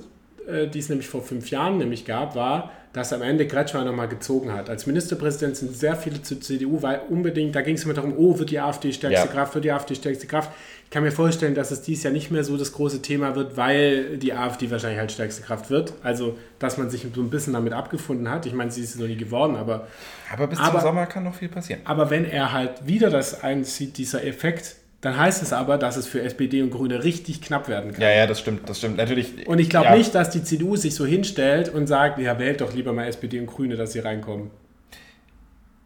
[0.72, 4.52] die es nämlich vor fünf Jahren nämlich gab, war, dass am Ende Kretschmer nochmal gezogen
[4.52, 4.70] hat.
[4.70, 8.38] Als Ministerpräsident sind sehr viele zur CDU, weil unbedingt, da ging es immer darum, oh,
[8.38, 9.32] wird die AfD stärkste ja.
[9.32, 10.50] Kraft, wird die AfD stärkste Kraft.
[10.84, 13.56] Ich kann mir vorstellen, dass es dies Jahr nicht mehr so das große Thema wird,
[13.56, 15.92] weil die AfD wahrscheinlich halt stärkste Kraft wird.
[16.04, 18.46] Also, dass man sich so ein bisschen damit abgefunden hat.
[18.46, 19.88] Ich meine, sie ist noch nie geworden, aber...
[20.32, 21.80] Aber bis aber, zum Sommer kann noch viel passieren.
[21.84, 26.06] Aber wenn er halt wieder das einzieht, dieser Effekt, dann heißt es aber, dass es
[26.06, 28.00] für SPD und Grüne richtig knapp werden kann.
[28.00, 28.96] Ja, ja, das stimmt, das stimmt.
[28.96, 29.46] Natürlich.
[29.46, 29.96] Und ich glaube ja.
[29.96, 33.38] nicht, dass die CDU sich so hinstellt und sagt, ja, wählt doch lieber mal SPD
[33.38, 34.50] und Grüne, dass sie reinkommen.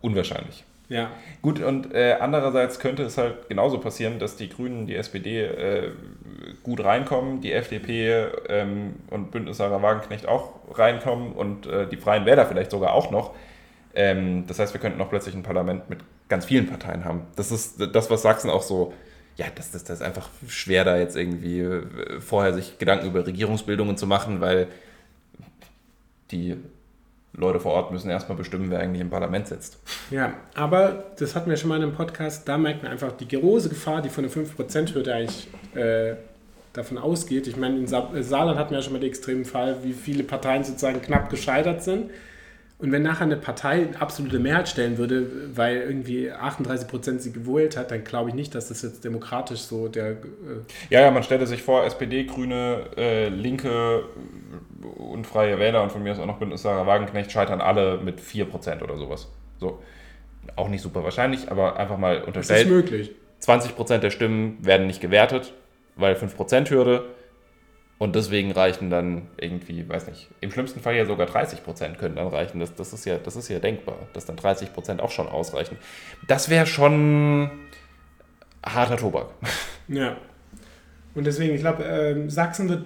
[0.00, 0.62] Unwahrscheinlich.
[0.88, 1.10] Ja.
[1.42, 5.90] Gut, und äh, andererseits könnte es halt genauso passieren, dass die Grünen, die SPD äh,
[6.62, 12.24] gut reinkommen, die FDP ähm, und Bündnis Sarah Wagenknecht auch reinkommen und äh, die Freien
[12.24, 13.34] Wähler vielleicht sogar auch noch.
[13.96, 17.22] Ähm, das heißt, wir könnten noch plötzlich ein Parlament mit ganz vielen Parteien haben.
[17.34, 18.92] Das ist das, was Sachsen auch so
[19.38, 23.24] ja, das, das, das ist einfach schwer, da jetzt irgendwie äh, vorher sich Gedanken über
[23.24, 24.66] Regierungsbildungen zu machen, weil
[26.32, 26.56] die
[27.32, 29.78] Leute vor Ort müssen erstmal bestimmen, wer eigentlich im Parlament sitzt.
[30.10, 33.28] Ja, aber das hatten wir schon mal in einem Podcast, da merkt man einfach die
[33.28, 36.16] große Gefahr, die von der 5%-Hürde eigentlich äh,
[36.72, 37.46] davon ausgeht.
[37.46, 40.64] Ich meine, in Saarland hatten wir ja schon mal den extremen Fall, wie viele Parteien
[40.64, 42.10] sozusagen knapp gescheitert sind.
[42.80, 47.76] Und wenn nachher eine Partei absolute Mehrheit stellen würde, weil irgendwie 38 Prozent sie gewählt
[47.76, 50.10] hat, dann glaube ich nicht, dass das jetzt demokratisch so der.
[50.10, 50.16] Äh
[50.88, 54.04] ja, ja, man stelle sich vor, SPD, Grüne, äh, Linke
[54.96, 58.20] und Freie Wähler und von mir aus auch noch Bündnis Sarah Wagenknecht scheitern alle mit
[58.20, 59.28] 4 Prozent oder sowas.
[59.58, 59.82] So.
[60.54, 62.60] Auch nicht super wahrscheinlich, aber einfach mal unterstellt.
[62.60, 63.10] Das ist möglich.
[63.40, 65.52] 20 Prozent der Stimmen werden nicht gewertet,
[65.96, 67.06] weil 5 Prozent Hürde
[67.98, 72.14] und deswegen reichen dann irgendwie, weiß nicht, im schlimmsten Fall ja sogar 30 Prozent können
[72.14, 72.60] dann reichen.
[72.60, 75.76] Das, das, ist ja, das ist ja denkbar, dass dann 30 Prozent auch schon ausreichen.
[76.28, 77.50] Das wäre schon
[78.64, 79.28] harter Tobak.
[79.90, 80.18] Ja.
[81.14, 82.84] Und deswegen, ich glaube, äh, Sachsen wird,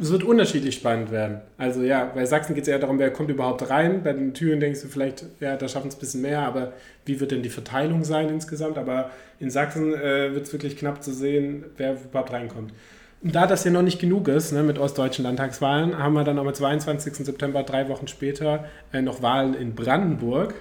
[0.00, 1.42] es wird unterschiedlich spannend werden.
[1.58, 4.02] Also ja, bei Sachsen geht es eher darum, wer kommt überhaupt rein.
[4.02, 6.72] Bei den Türen denkst du vielleicht, ja, da schaffen es ein bisschen mehr, aber
[7.04, 8.78] wie wird denn die Verteilung sein insgesamt?
[8.78, 12.72] Aber in Sachsen äh, wird es wirklich knapp zu sehen, wer überhaupt reinkommt
[13.22, 16.52] da das ja noch nicht genug ist ne, mit ostdeutschen Landtagswahlen, haben wir dann am
[16.52, 17.14] 22.
[17.24, 20.54] September, drei Wochen später, äh, noch Wahlen in Brandenburg.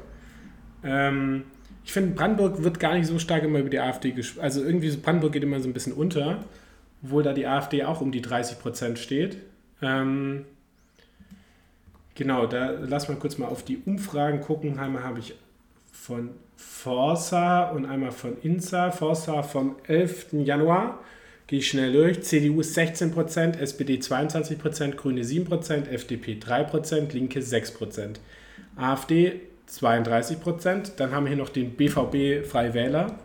[0.84, 1.44] Ähm,
[1.84, 4.44] ich finde, Brandenburg wird gar nicht so stark immer über die AfD gesprochen.
[4.44, 6.44] Also irgendwie, Brandenburg geht immer so ein bisschen unter,
[7.04, 9.38] obwohl da die AfD auch um die 30 Prozent steht.
[9.82, 10.46] Ähm,
[12.14, 14.78] genau, da lass mal kurz mal auf die Umfragen gucken.
[14.78, 15.34] Einmal habe ich
[15.92, 18.92] von Forsa und einmal von INSA.
[18.92, 20.34] Forsa vom 11.
[20.34, 21.00] Januar
[21.52, 22.24] gehe ich schnell durch.
[22.24, 28.16] CDU ist 16%, SPD 22%, Grüne 7%, FDP 3%, Linke 6%.
[28.78, 29.34] AfD
[29.70, 30.96] 32%.
[30.96, 33.20] Dann haben wir hier noch den BVB Freie Wähler.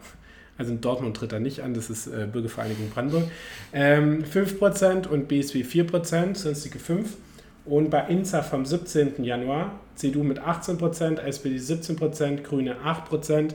[0.59, 3.31] Also in Dortmund tritt er nicht an, das ist äh, Bürgervereinigung Brandenburg.
[3.73, 7.05] Ähm, 5% und BSW 4%, sonstige 5%.
[7.65, 9.23] Und bei INSA vom 17.
[9.23, 13.55] Januar CDU mit 18%, SPD 17%, Grüne 8%,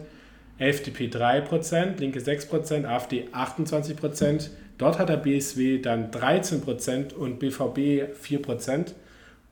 [0.59, 4.49] FDP 3%, Linke 6%, AfD 28%.
[4.81, 8.93] Dort hat der BSW dann 13% und BVB 4%.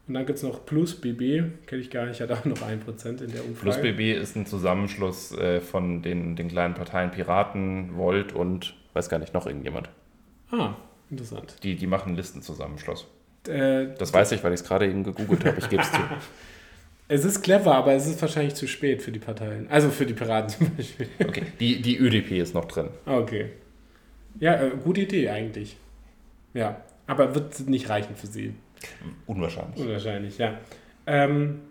[0.08, 3.22] Und dann gibt es noch Plus BB, kenne ich gar nicht, hat auch noch 1%
[3.22, 3.62] in der Umfrage.
[3.62, 9.08] Plus BB ist ein Zusammenschluss äh, von den, den kleinen Parteien Piraten, Volt und weiß
[9.08, 9.90] gar nicht, noch irgendjemand.
[10.50, 10.74] Ah,
[11.12, 11.58] interessant.
[11.62, 13.06] Die, die machen Listenzusammenschluss.
[13.48, 16.00] Äh, das weiß ich, weil ich es gerade eben gegoogelt habe, ich gebe es zu.
[17.08, 19.68] Es ist clever, aber es ist wahrscheinlich zu spät für die Parteien.
[19.70, 21.08] Also für die Piraten zum Beispiel.
[21.24, 22.90] Okay, die, die ÖDP ist noch drin.
[23.06, 23.52] Okay.
[24.40, 25.78] Ja, äh, gute Idee eigentlich.
[26.54, 28.54] Ja, aber wird nicht reichen für sie.
[29.26, 29.80] Unwahrscheinlich.
[29.80, 30.58] Unwahrscheinlich, ja.
[31.06, 31.62] Ähm,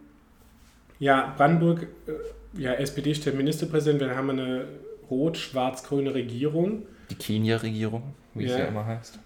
[0.98, 4.66] ja, Brandenburg, äh, ja, SPD stellt Ministerpräsident, wir haben eine
[5.10, 6.82] rot-schwarz-grüne Regierung.
[7.10, 8.52] Die Kenia-Regierung, wie ja.
[8.52, 9.18] es ja immer heißt.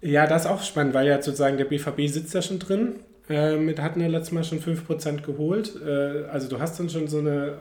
[0.00, 2.94] Ja, das ist auch spannend, weil ja sozusagen der BVB sitzt da schon drin
[3.30, 5.80] ähm, hatten wir letztes Mal schon 5% geholt.
[5.86, 7.58] Äh, also du hast dann schon so eine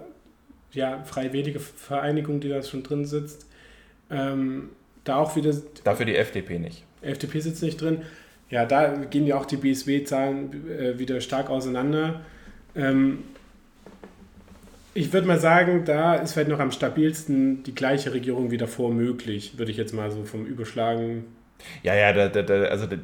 [0.72, 3.46] ja, freiwillige Vereinigung, die da schon drin sitzt.
[4.10, 4.70] Ähm,
[5.04, 5.54] da auch wieder.
[5.84, 6.86] Dafür die FDP nicht.
[7.02, 8.04] FDP sitzt nicht drin.
[8.50, 12.22] Ja, da gehen ja auch die BSW-Zahlen äh, wieder stark auseinander.
[12.76, 13.20] Ähm,
[14.94, 18.92] ich würde mal sagen, da ist vielleicht noch am stabilsten die gleiche Regierung wie davor
[18.92, 21.26] möglich, würde ich jetzt mal so vom Überschlagen.
[21.84, 22.98] Ja, ja, da, da, da also da,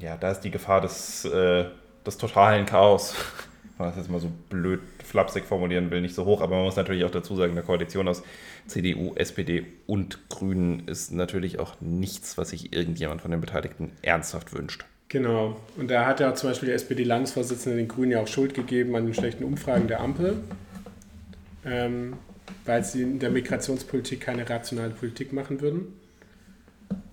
[0.00, 1.66] ja, da ist die Gefahr, dass äh,
[2.06, 3.14] des totalen Chaos,
[3.76, 6.64] wenn man das jetzt mal so blöd flapsig formulieren will, nicht so hoch, aber man
[6.64, 8.22] muss natürlich auch dazu sagen, eine Koalition aus
[8.66, 14.54] CDU, SPD und Grünen ist natürlich auch nichts, was sich irgendjemand von den Beteiligten ernsthaft
[14.54, 14.84] wünscht.
[15.08, 15.56] Genau.
[15.76, 19.06] Und da hat ja zum Beispiel der SPD-Landesvorsitzende den Grünen ja auch Schuld gegeben an
[19.06, 20.36] den schlechten Umfragen der Ampel,
[21.64, 22.14] ähm,
[22.66, 25.98] weil sie in der Migrationspolitik keine rationale Politik machen würden.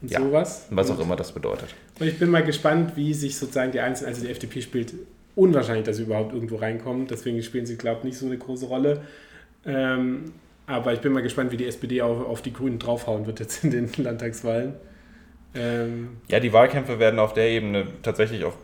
[0.02, 0.68] Und ja, sowas.
[0.70, 1.74] Was auch immer das bedeutet.
[2.00, 4.94] Und ich bin mal gespannt, wie sich sozusagen die Einzelnen, also die FDP spielt
[5.36, 7.08] unwahrscheinlich, dass sie überhaupt irgendwo reinkommen.
[7.08, 9.02] Deswegen spielen sie, glaube ich, nicht so eine große Rolle.
[9.66, 10.34] Ähm,
[10.68, 13.64] aber ich bin mal gespannt, wie die SPD auf, auf die Grünen draufhauen wird jetzt
[13.64, 14.74] in den Landtagswahlen.
[15.54, 18.56] Ähm, ja, die Wahlkämpfe werden auf der Ebene tatsächlich auch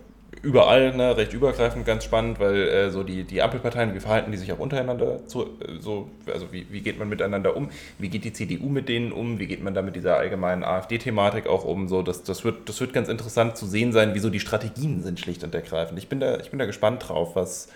[0.43, 4.37] überall ne, recht übergreifend ganz spannend, weil äh, so die, die Ampelparteien, wie verhalten die
[4.37, 8.23] sich auch untereinander zu, äh, so, also wie, wie geht man miteinander um, wie geht
[8.23, 11.87] die CDU mit denen um, wie geht man da mit dieser allgemeinen AfD-Thematik auch um,
[11.87, 15.19] so das, das, wird, das wird ganz interessant zu sehen sein, wieso die Strategien sind
[15.19, 15.99] schlicht und ergreifend.
[15.99, 17.69] Ich bin da, ich bin da gespannt drauf, was,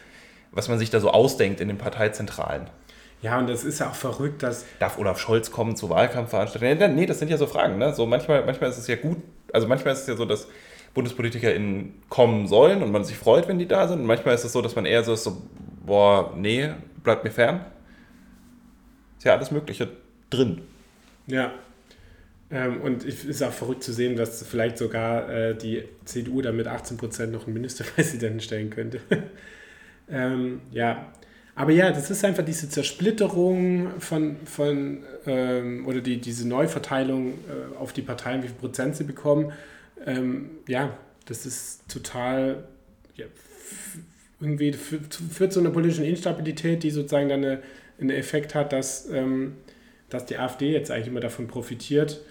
[0.52, 2.68] was man sich da so ausdenkt in den Parteizentralen.
[3.22, 4.66] Ja, und das ist ja auch verrückt, dass.
[4.80, 6.96] Darf Olaf Scholz kommen zu Wahlkampfveranstaltungen?
[6.96, 7.78] Nee, das sind ja so Fragen.
[7.78, 7.94] Ne?
[7.94, 9.18] So manchmal, manchmal ist es ja gut,
[9.54, 10.48] also manchmal ist es ja so, dass
[10.96, 14.00] BundespolitikerInnen kommen sollen und man sich freut, wenn die da sind.
[14.00, 15.42] Und manchmal ist es so, dass man eher so ist, so,
[15.86, 16.72] boah, nee,
[17.04, 17.66] bleibt mir fern.
[19.18, 19.90] Ist ja alles Mögliche
[20.30, 20.62] drin.
[21.28, 21.52] Ja.
[22.50, 26.54] Ähm, und es ist auch verrückt zu sehen, dass vielleicht sogar äh, die CDU da
[26.54, 29.02] mit 18 Prozent noch einen Ministerpräsidenten stellen könnte.
[30.10, 31.12] ähm, ja.
[31.56, 37.78] Aber ja, das ist einfach diese Zersplitterung von, von ähm, oder die, diese Neuverteilung äh,
[37.78, 39.52] auf die Parteien, wie viel Prozent sie bekommen
[40.06, 42.68] ähm, ja, das ist total,
[43.16, 43.26] ja,
[44.40, 47.64] irgendwie führt zu einer politischen Instabilität, die sozusagen dann eine,
[48.00, 49.56] einen Effekt hat, dass, ähm,
[50.10, 52.22] dass die AfD jetzt eigentlich immer davon profitiert.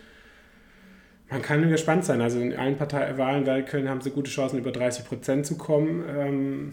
[1.31, 2.21] Man kann gespannt sein.
[2.21, 6.05] Also in allen Parteiwahlen Wahlköln haben sie gute Chancen, über 30 Prozent zu kommen.
[6.09, 6.73] Ähm,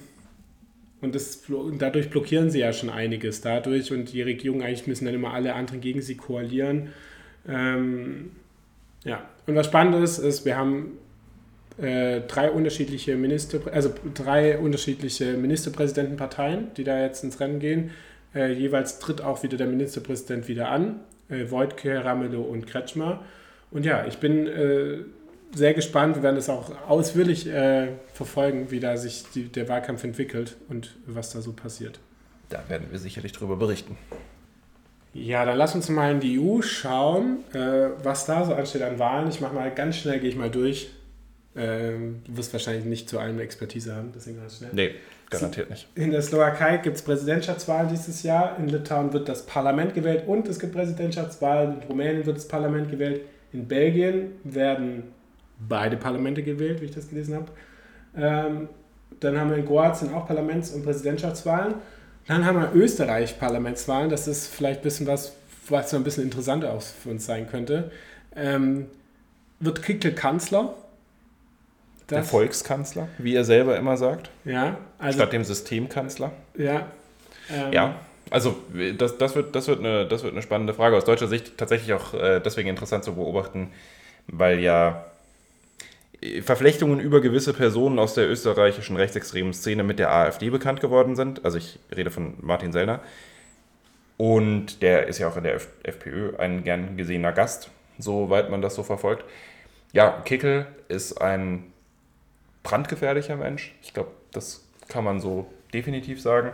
[0.99, 1.43] und das,
[1.79, 3.91] dadurch blockieren sie ja schon einiges dadurch.
[3.91, 6.89] Und die Regierung eigentlich müssen dann immer alle anderen gegen sie koalieren.
[7.47, 8.31] Ähm,
[9.03, 10.97] ja, und was spannend ist, ist, wir haben
[11.77, 17.91] äh, drei unterschiedliche Minister, also drei unterschiedliche Ministerpräsidentenparteien, die da jetzt ins Rennen gehen.
[18.33, 23.25] Äh, jeweils tritt auch wieder der Ministerpräsident wieder an, äh, Wojtke, Ramelow und Kretschmer.
[23.71, 24.99] Und ja, ich bin äh,
[25.53, 26.15] sehr gespannt.
[26.15, 30.95] Wir werden das auch ausführlich äh, verfolgen, wie da sich die, der Wahlkampf entwickelt und
[31.07, 31.99] was da so passiert.
[32.47, 33.97] Da werden wir sicherlich drüber berichten.
[35.13, 38.97] Ja, dann lass uns mal in die EU schauen, äh, was da so ansteht an
[38.97, 39.29] Wahlen.
[39.29, 40.89] Ich mache mal ganz schnell, gehe ich mal durch.
[41.55, 44.69] Ähm, du wirst wahrscheinlich nicht zu allem Expertise haben, deswegen ganz schnell.
[44.71, 44.91] Nee,
[45.29, 45.87] garantiert nicht.
[45.95, 48.57] In der Slowakei gibt es Präsidentschaftswahlen dieses Jahr.
[48.57, 51.81] In Litauen wird das Parlament gewählt und es gibt Präsidentschaftswahlen.
[51.81, 53.21] In Rumänien wird das Parlament gewählt.
[53.51, 55.11] In Belgien werden
[55.67, 57.47] beide Parlamente gewählt, wie ich das gelesen habe.
[58.15, 58.69] Ähm,
[59.19, 61.75] dann haben wir in Kroatien auch Parlaments- und Präsidentschaftswahlen.
[62.31, 64.09] Dann haben wir Österreich Parlamentswahlen.
[64.09, 65.35] Das ist vielleicht ein bisschen was,
[65.67, 67.91] was so ein bisschen interessanter auch für uns sein könnte.
[68.37, 68.87] Ähm,
[69.59, 70.73] wird Kickel Kanzler?
[72.07, 74.29] Das, der Volkskanzler, wie er selber immer sagt.
[74.45, 76.31] Ja, also, Statt dem Systemkanzler.
[76.57, 76.87] Ja.
[77.49, 77.95] Ähm, ja,
[78.29, 78.55] also
[78.97, 80.95] das, das, wird, das, wird eine, das wird eine spannende Frage.
[80.95, 83.71] Aus deutscher Sicht tatsächlich auch äh, deswegen interessant zu beobachten,
[84.27, 85.03] weil ja
[86.43, 91.43] Verflechtungen über gewisse Personen aus der österreichischen rechtsextremen Szene mit der AfD bekannt geworden sind.
[91.43, 93.01] Also ich rede von Martin Sellner.
[94.17, 98.75] Und der ist ja auch in der FPÖ ein gern gesehener Gast, soweit man das
[98.75, 99.25] so verfolgt.
[99.93, 101.73] Ja, Kickel ist ein
[102.61, 103.73] brandgefährlicher Mensch.
[103.81, 106.51] Ich glaube, das kann man so definitiv sagen.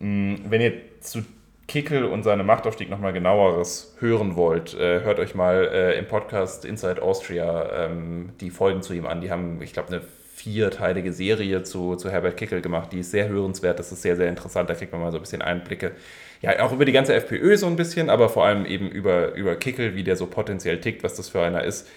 [0.00, 1.24] Hm, wenn ihr zu
[1.68, 6.64] Kickel und seinem Machtaufstieg nochmal genaueres hören wollt, äh, hört euch mal äh, im Podcast
[6.64, 9.20] Inside Austria ähm, die Folgen zu ihm an.
[9.20, 10.02] Die haben, ich glaube, eine
[10.34, 12.92] vierteilige Serie zu, zu Herbert Kickel gemacht.
[12.92, 14.68] Die ist sehr hörenswert, das ist sehr, sehr interessant.
[14.68, 15.92] Da kriegt man mal so ein bisschen Einblicke.
[16.40, 19.54] Ja, auch über die ganze FPÖ so ein bisschen, aber vor allem eben über, über
[19.54, 21.88] Kickel, wie der so potenziell tickt, was das für einer ist.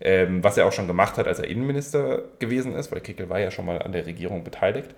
[0.00, 3.38] Ähm, was er auch schon gemacht hat, als er Innenminister gewesen ist, weil Kickel war
[3.38, 4.90] ja schon mal an der Regierung beteiligt.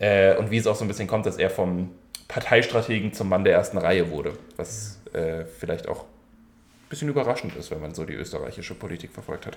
[0.00, 1.90] Äh, und wie es auch so ein bisschen kommt, dass er vom
[2.30, 7.72] Parteistrategen zum Mann der ersten Reihe wurde, was äh, vielleicht auch ein bisschen überraschend ist,
[7.72, 9.56] wenn man so die österreichische Politik verfolgt hat.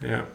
[0.00, 0.26] Ja.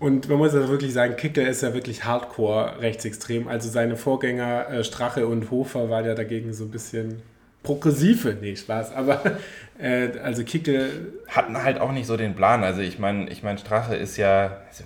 [0.00, 3.46] Und man muss ja wirklich sagen, Kickler ist ja wirklich hardcore rechtsextrem.
[3.46, 7.22] Also seine Vorgänger äh, Strache und Hofer waren ja dagegen so ein bisschen
[7.62, 8.36] progressive.
[8.40, 8.92] Nee, Spaß.
[8.92, 9.38] Aber
[9.78, 10.86] äh, also Kickler.
[11.28, 12.64] Hatten halt auch nicht so den Plan.
[12.64, 14.62] Also ich meine, ich mein, Strache ist ja.
[14.68, 14.82] Also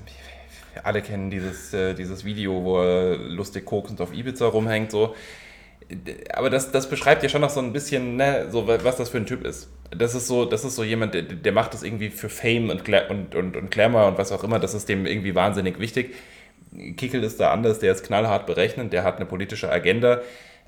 [0.83, 4.91] alle kennen dieses, äh, dieses Video, wo er lustig koksend auf Ibiza rumhängt.
[4.91, 5.15] So
[6.33, 9.19] aber das, das beschreibt ja schon noch so ein bisschen, ne, so, was das für
[9.19, 9.69] ein Typ ist.
[9.91, 12.89] Das ist so, das ist so jemand, der, der macht das irgendwie für Fame und,
[12.89, 14.59] und, und, und Glamour und was auch immer.
[14.59, 16.15] Das ist dem irgendwie wahnsinnig wichtig.
[16.97, 20.23] Kickel ist da anders, der ist knallhart berechnend, der hat eine politische Agenda.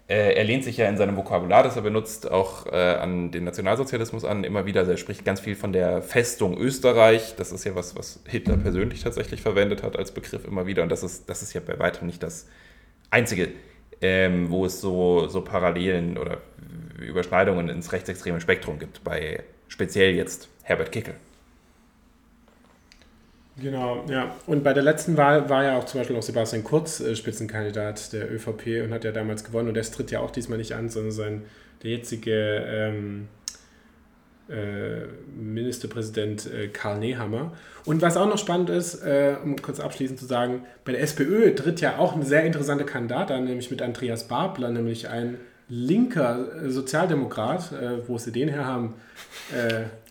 [0.06, 3.44] Äh, er lehnt sich ja in seinem Vokabular, das er benutzt, auch äh, an den
[3.44, 4.80] Nationalsozialismus an, immer wieder.
[4.80, 7.34] Also er spricht ganz viel von der Festung Österreich.
[7.36, 10.82] Das ist ja was, was Hitler persönlich tatsächlich verwendet hat als Begriff immer wieder.
[10.82, 12.46] Und das ist, das ist ja bei weitem nicht das
[13.10, 13.48] Einzige,
[14.04, 16.42] ähm, wo es so, so Parallelen oder
[17.00, 21.14] Überschneidungen ins rechtsextreme Spektrum gibt, bei speziell jetzt Herbert Kickel.
[23.56, 24.34] Genau, ja.
[24.46, 28.12] Und bei der letzten Wahl war ja auch zum Beispiel auch Sebastian Kurz äh, Spitzenkandidat
[28.12, 29.68] der ÖVP und hat ja damals gewonnen.
[29.68, 31.42] Und der tritt ja auch diesmal nicht an, sondern sein,
[31.82, 33.43] der jetzige ähm, äh,
[35.36, 37.52] Ministerpräsident äh, Karl Nehammer.
[37.84, 41.54] Und was auch noch spannend ist, äh, um kurz abschließend zu sagen, bei der SPÖ
[41.54, 46.64] tritt ja auch ein sehr interessanter Kandidat an, nämlich mit Andreas Babler, nämlich ein linker
[46.64, 48.94] äh, Sozialdemokrat, äh, wo sie den her haben.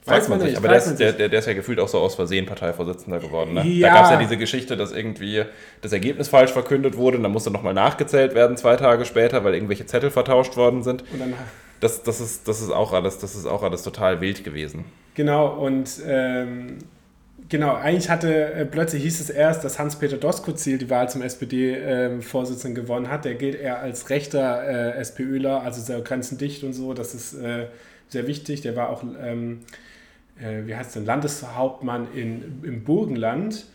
[0.06, 2.46] Weiß man nicht, aber der ist, der, der ist, ja gefühlt auch so aus Versehen
[2.46, 3.54] Parteivorsitzender geworden.
[3.54, 3.66] Ne?
[3.66, 3.88] Ja.
[3.88, 5.44] Da gab es ja diese Geschichte, dass irgendwie
[5.82, 9.54] das Ergebnis falsch verkündet wurde und dann musste nochmal nachgezählt werden, zwei Tage später, weil
[9.54, 11.04] irgendwelche Zettel vertauscht worden sind.
[11.14, 11.34] Und dann
[11.84, 14.86] das, das, ist, das, ist auch alles, das ist auch alles total wild gewesen.
[15.16, 16.80] Genau, und ähm,
[17.50, 22.78] genau, eigentlich hatte, äh, plötzlich hieß es erst, dass Hans-Peter Doskozil die Wahl zum SPD-Vorsitzenden
[22.78, 23.26] ähm, gewonnen hat.
[23.26, 26.94] Der gilt eher als rechter äh, SPÖler, also sehr grenzendicht und so.
[26.94, 27.68] Das ist äh,
[28.10, 28.62] sehr wichtig.
[28.62, 29.60] Der war auch ähm,
[30.40, 33.66] äh, wie heißt denn, Landeshauptmann in, im Burgenland.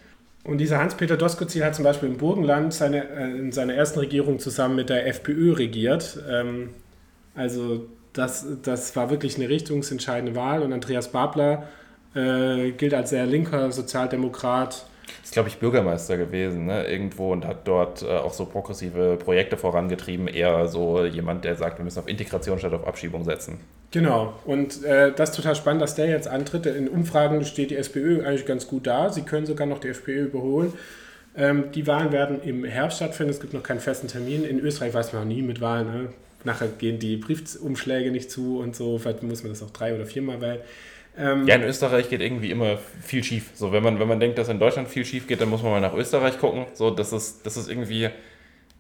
[0.45, 4.39] Und dieser Hans-Peter Doskozil hat zum Beispiel im Burgenland seine, äh, in seiner ersten Regierung
[4.39, 6.19] zusammen mit der FPÖ regiert.
[6.29, 6.71] Ähm,
[7.35, 10.63] also das, das war wirklich eine richtungsentscheidende Wahl.
[10.63, 11.69] Und Andreas Babler
[12.15, 14.85] äh, gilt als sehr linker Sozialdemokrat.
[15.23, 16.87] Ist, glaube ich, Bürgermeister gewesen, ne?
[16.87, 20.29] irgendwo und hat dort äh, auch so progressive Projekte vorangetrieben.
[20.29, 23.59] Eher so jemand, der sagt, wir müssen auf Integration statt auf Abschiebung setzen.
[23.91, 26.67] Genau, und äh, das ist total spannend, dass der jetzt antritt.
[26.67, 29.09] In Umfragen steht die SPÖ eigentlich ganz gut da.
[29.11, 30.75] Sie können sogar noch die FPÖ überholen.
[31.37, 33.31] Ähm, die Wahlen werden im Herbst stattfinden.
[33.31, 34.45] Es gibt noch keinen festen Termin.
[34.45, 35.87] In Österreich weiß man auch nie mit Wahlen.
[35.87, 36.09] Ne?
[36.45, 38.99] Nachher gehen die Briefumschläge nicht zu und so.
[38.99, 40.61] Vielleicht muss man das auch drei oder viermal wählen.
[41.17, 43.51] Ähm, ja, in Österreich geht irgendwie immer viel schief.
[43.55, 45.73] So, wenn man, wenn man denkt, dass in Deutschland viel schief geht, dann muss man
[45.73, 46.67] mal nach Österreich gucken.
[46.75, 48.11] So, das ist, das ist irgendwie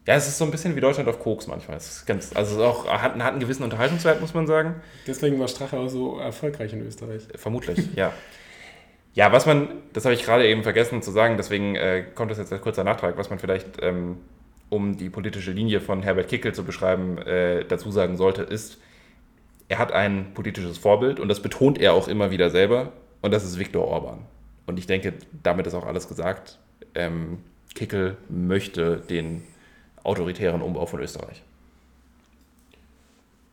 [0.08, 1.76] ja, es ist so ein bisschen wie Deutschland auf Koks manchmal.
[1.76, 4.76] Es ist ganz, also auch hat, hat einen gewissen Unterhaltungswert, muss man sagen.
[5.06, 7.24] Deswegen war Strache auch so erfolgreich in Österreich.
[7.34, 8.14] Vermutlich, ja.
[9.12, 12.38] Ja, was man, das habe ich gerade eben vergessen zu sagen, deswegen äh, kommt das
[12.38, 14.16] jetzt als kurzer Nachtrag, was man vielleicht, ähm,
[14.70, 18.78] um die politische Linie von Herbert Kickel zu beschreiben, äh, dazu sagen sollte, ist,
[19.68, 23.44] er hat ein politisches Vorbild und das betont er auch immer wieder selber und das
[23.44, 24.20] ist Viktor Orban.
[24.66, 26.58] Und ich denke, damit ist auch alles gesagt.
[26.94, 27.38] Ähm,
[27.74, 29.42] Kickel möchte den
[30.02, 31.42] autoritären Umbau von Österreich.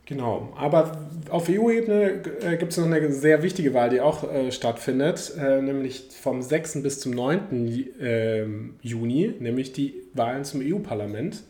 [0.07, 4.51] Genau, aber auf EU-Ebene äh, gibt es noch eine sehr wichtige Wahl, die auch äh,
[4.51, 6.83] stattfindet, äh, nämlich vom 6.
[6.83, 7.99] bis zum 9.
[7.99, 8.45] Äh,
[8.83, 11.41] Juni, nämlich die Wahlen zum EU-Parlament.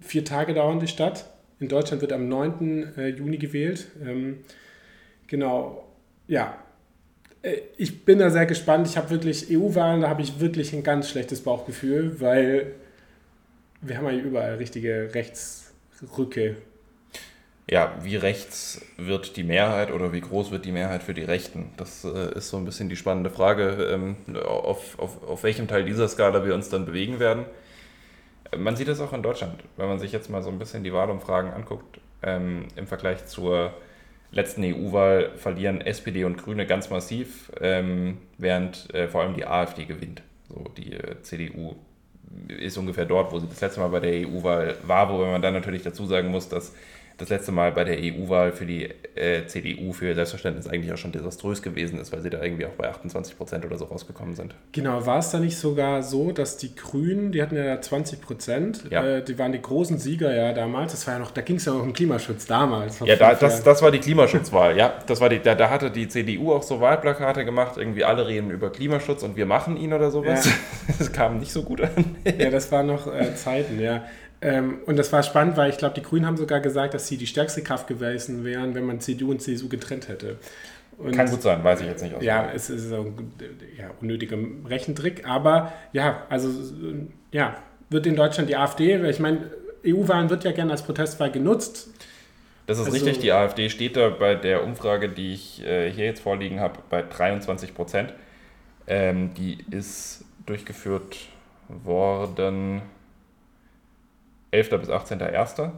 [0.00, 1.26] Vier Tage dauern die statt.
[1.60, 2.94] In Deutschland wird am 9.
[2.96, 3.88] Äh, Juni gewählt.
[4.02, 4.38] Ähm,
[5.26, 5.86] genau,
[6.26, 6.56] ja.
[7.42, 8.86] Äh, ich bin da sehr gespannt.
[8.86, 12.72] Ich habe wirklich EU-Wahlen, da habe ich wirklich ein ganz schlechtes Bauchgefühl, weil
[13.82, 16.56] wir haben ja überall richtige Rechtsrücke.
[17.66, 21.70] Ja, wie rechts wird die Mehrheit oder wie groß wird die Mehrheit für die Rechten?
[21.78, 25.84] Das äh, ist so ein bisschen die spannende Frage, ähm, auf, auf, auf welchem Teil
[25.84, 27.46] dieser Skala wir uns dann bewegen werden.
[28.56, 30.92] Man sieht es auch in Deutschland, wenn man sich jetzt mal so ein bisschen die
[30.92, 32.00] Wahlumfragen anguckt.
[32.22, 33.72] Ähm, Im Vergleich zur
[34.30, 39.86] letzten EU-Wahl verlieren SPD und Grüne ganz massiv, ähm, während äh, vor allem die AfD
[39.86, 40.22] gewinnt.
[40.50, 41.76] So die äh, CDU
[42.48, 45.54] ist ungefähr dort, wo sie das letzte Mal bei der EU-Wahl war, wo man dann
[45.54, 46.74] natürlich dazu sagen muss, dass
[47.18, 50.96] das letzte Mal bei der EU-Wahl für die äh, CDU für ihr Selbstverständnis eigentlich auch
[50.96, 54.34] schon desaströs gewesen ist, weil sie da irgendwie auch bei 28 Prozent oder so rausgekommen
[54.34, 54.54] sind.
[54.72, 58.84] Genau, war es da nicht sogar so, dass die Grünen, die hatten ja 20 Prozent,
[58.90, 59.04] ja.
[59.04, 61.64] äh, die waren die großen Sieger ja damals, das war ja noch, da ging es
[61.64, 62.98] ja noch um Klimaschutz damals.
[63.00, 64.94] Ja, da, das, das war die Klimaschutzwahl, ja.
[65.06, 68.50] Das war die, da, da hatte die CDU auch so Wahlplakate gemacht, irgendwie alle reden
[68.50, 70.46] über Klimaschutz und wir machen ihn oder sowas.
[70.46, 70.52] Ja.
[70.98, 72.16] Das kam nicht so gut an.
[72.38, 74.04] ja, das waren noch äh, Zeiten, ja.
[74.44, 77.16] Ähm, und das war spannend, weil ich glaube, die Grünen haben sogar gesagt, dass sie
[77.16, 80.36] die stärkste Kraft gewesen wären, wenn man CDU und CSU getrennt hätte.
[80.98, 82.20] Und Kann gut sein, weiß ich jetzt nicht.
[82.22, 83.32] Ja, es ist ein
[83.76, 84.36] ja, unnötiger
[84.68, 86.50] Rechentrick, aber ja, also
[87.32, 87.56] ja,
[87.88, 89.50] wird in Deutschland die AfD, ich meine,
[89.86, 91.88] EU-Wahlen wird ja gerne als Protestwahl genutzt.
[92.66, 96.04] Das ist also, richtig, die AfD steht da bei der Umfrage, die ich äh, hier
[96.04, 98.12] jetzt vorliegen habe, bei 23 Prozent.
[98.86, 101.16] Ähm, die ist durchgeführt
[101.68, 102.82] worden
[104.54, 104.70] 11.
[104.70, 105.70] bis 18.01.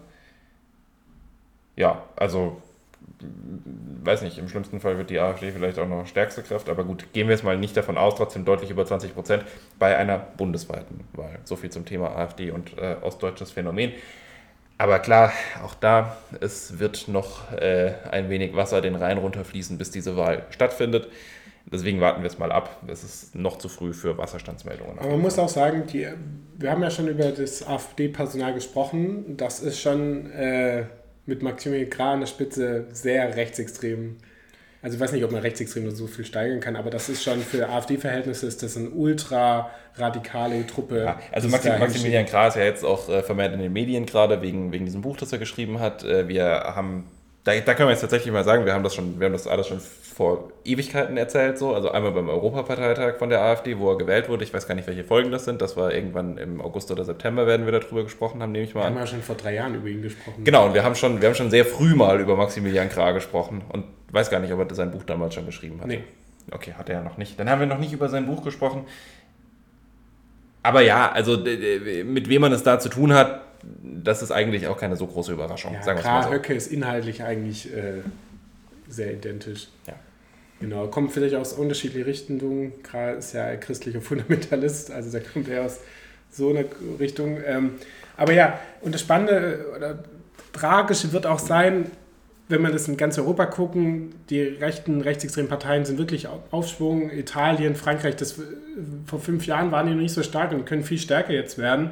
[1.76, 2.60] Ja, also
[4.02, 7.12] weiß nicht, im schlimmsten Fall wird die AfD vielleicht auch noch stärkste Kraft, aber gut,
[7.12, 9.44] gehen wir jetzt mal nicht davon aus, trotzdem deutlich über 20 Prozent
[9.78, 11.38] bei einer bundesweiten Wahl.
[11.44, 13.92] So viel zum Thema AfD und äh, ostdeutsches Phänomen.
[14.78, 15.32] Aber klar,
[15.64, 20.44] auch da, es wird noch äh, ein wenig Wasser den Rhein runterfließen, bis diese Wahl
[20.50, 21.08] stattfindet.
[21.70, 22.82] Deswegen warten wir es mal ab.
[22.86, 24.98] Es ist noch zu früh für Wasserstandsmeldungen.
[24.98, 26.06] Aber man muss auch sagen, die,
[26.56, 29.36] wir haben ja schon über das AfD-Personal gesprochen.
[29.36, 30.84] Das ist schon äh,
[31.26, 34.16] mit Maximilian Krah an der Spitze sehr rechtsextrem.
[34.80, 37.40] Also ich weiß nicht, ob man rechtsextrem so viel steigern kann, aber das ist schon
[37.40, 41.02] für AfD-Verhältnisse ist das eine ultra radikale Truppe.
[41.02, 44.40] Ja, also Maxim, Maximilian Krah ist ja jetzt auch äh, vermehrt in den Medien gerade
[44.42, 46.04] wegen, wegen diesem Buch, das er geschrieben hat.
[46.04, 47.08] Äh, wir haben
[47.46, 49.46] da, da können wir jetzt tatsächlich mal sagen, wir haben das schon, wir haben das
[49.46, 51.74] alles schon vor Ewigkeiten erzählt, so.
[51.76, 54.42] Also einmal beim Europaparteitag von der AfD, wo er gewählt wurde.
[54.42, 55.62] Ich weiß gar nicht, welche Folgen das sind.
[55.62, 58.80] Das war irgendwann im August oder September werden wir darüber gesprochen haben, nehme ich mal
[58.80, 58.94] an.
[58.94, 60.42] Wir haben ja schon vor drei Jahren über ihn gesprochen.
[60.42, 63.62] Genau, und wir haben schon, wir haben schon sehr früh mal über Maximilian Krah gesprochen
[63.68, 65.86] und weiß gar nicht, ob er sein Buch damals schon geschrieben hat.
[65.86, 66.02] Nee.
[66.50, 67.38] Okay, hat er ja noch nicht.
[67.38, 68.86] Dann haben wir noch nicht über sein Buch gesprochen.
[70.64, 73.40] Aber ja, also mit wem man es da zu tun hat,
[73.82, 75.74] das ist eigentlich auch keine so große Überraschung.
[75.74, 76.30] Ja, sagen klar, so.
[76.30, 78.02] Höcke ist inhaltlich eigentlich äh,
[78.88, 79.68] sehr identisch.
[79.86, 79.94] Ja.
[80.60, 82.72] Genau, kommt vielleicht aus unterschiedlichen Richtungen.
[82.82, 85.80] Karl ist ja christlicher Fundamentalist, also da kommt er aus
[86.30, 86.64] so einer
[86.98, 87.38] Richtung.
[87.44, 87.74] Ähm,
[88.16, 89.98] aber ja, und das Spannende oder
[90.52, 91.90] Tragische wird auch sein,
[92.48, 97.10] wenn man das in ganz Europa gucken, die rechten, rechtsextremen Parteien sind wirklich Aufschwung.
[97.10, 98.40] Italien, Frankreich, das
[99.06, 101.90] vor fünf Jahren waren die noch nicht so stark und können viel stärker jetzt werden.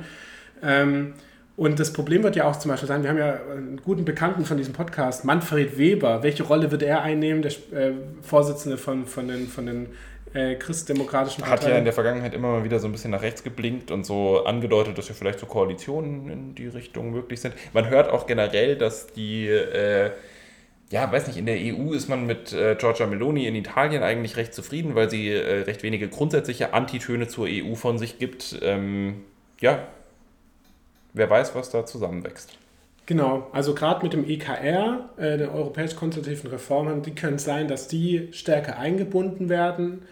[0.63, 1.15] Ähm,
[1.57, 4.45] und das Problem wird ja auch zum Beispiel sein, wir haben ja einen guten Bekannten
[4.45, 6.23] von diesem Podcast, Manfred Weber.
[6.23, 7.93] Welche Rolle wird er einnehmen, der äh,
[8.23, 9.87] Vorsitzende von, von den, von den
[10.33, 11.61] äh, christdemokratischen Parteien?
[11.61, 14.05] Hat ja in der Vergangenheit immer mal wieder so ein bisschen nach rechts geblinkt und
[14.05, 17.55] so angedeutet, dass ja vielleicht so Koalitionen in die Richtung möglich sind.
[17.73, 19.47] Man hört auch generell, dass die...
[19.47, 20.11] Äh,
[20.91, 24.37] ja, weiß nicht, in der EU ist man mit äh, Giorgia Meloni in Italien eigentlich
[24.37, 28.61] recht zufrieden, weil sie äh, recht wenige grundsätzliche Antitöne zur EU von sich gibt.
[28.63, 29.23] Ähm,
[29.61, 29.89] ja,
[31.15, 32.59] wer weiß, was da zusammenwächst.
[33.07, 38.29] Genau, also gerade mit dem EKR, äh, den europäisch-konservativen Reformen, die können sein, dass die
[38.33, 40.03] stärker eingebunden werden.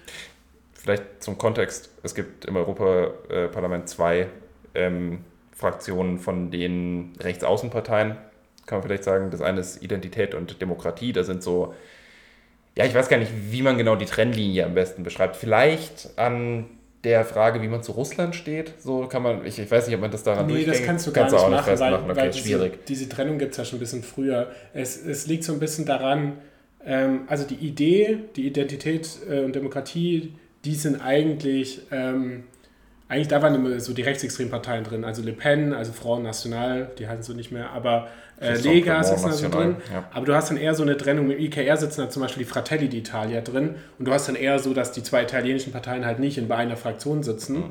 [0.75, 4.27] Vielleicht zum Kontext, es gibt im Europaparlament zwei
[4.75, 8.17] ähm, Fraktionen von den Rechtsaußenparteien,
[8.67, 9.31] kann man vielleicht sagen.
[9.31, 11.75] Das eine ist Identität und Demokratie, da sind so,
[12.77, 15.37] ja, ich weiß gar nicht, wie man genau die Trennlinie am besten beschreibt.
[15.37, 16.67] Vielleicht an
[17.05, 18.75] der Frage, wie man zu Russland steht.
[18.79, 21.13] So kann man, ich, ich weiß nicht, ob man das daran Nee, das kannst du
[21.13, 22.87] gar kannst nicht, nicht machen, weil, okay, weil diese, schwierig.
[22.87, 24.51] diese Trennung gibt es ja schon ein bisschen früher.
[24.73, 26.39] Es, es liegt so ein bisschen daran,
[26.85, 30.35] ähm, also die Idee, die Identität äh, und Demokratie,
[30.65, 32.45] die sind eigentlich, ähm,
[33.09, 36.91] eigentlich da waren immer so die rechtsextremen Parteien drin, also Le Pen, also Front National,
[36.99, 38.09] die heißen so nicht mehr, aber
[38.43, 39.77] äh, Lega sitzen da so drin.
[39.93, 40.09] Ja.
[40.13, 41.27] Aber du hast dann eher so eine Trennung.
[41.27, 43.77] Mit IKR sitzen da zum Beispiel die Fratelli d'Italia drin.
[43.99, 46.77] Und du hast dann eher so, dass die zwei italienischen Parteien halt nicht in einer
[46.77, 47.57] Fraktion sitzen.
[47.57, 47.71] Mhm.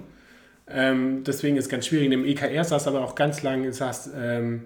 [0.67, 2.05] Ähm, deswegen ist es ganz schwierig.
[2.05, 4.63] In dem IKR saß aber auch ganz lange saß, ähm,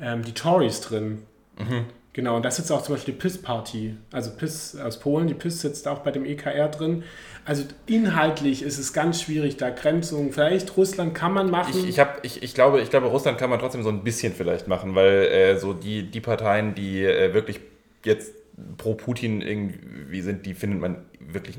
[0.00, 1.22] ähm, die Tories drin.
[1.58, 1.86] Mhm.
[2.16, 3.94] Genau, und da sitzt auch zum Beispiel die PIS-Party.
[4.10, 7.04] Also PIS aus Polen, die PIS sitzt auch bei dem EKR drin.
[7.44, 10.32] Also inhaltlich ist es ganz schwierig, da Grenzungen.
[10.32, 11.74] Vielleicht Russland kann man machen.
[11.76, 14.32] Ich, ich, hab, ich, ich, glaube, ich glaube, Russland kann man trotzdem so ein bisschen
[14.32, 17.60] vielleicht machen, weil äh, so die, die Parteien, die äh, wirklich
[18.02, 18.32] jetzt
[18.78, 21.58] pro Putin irgendwie sind, die findet man wirklich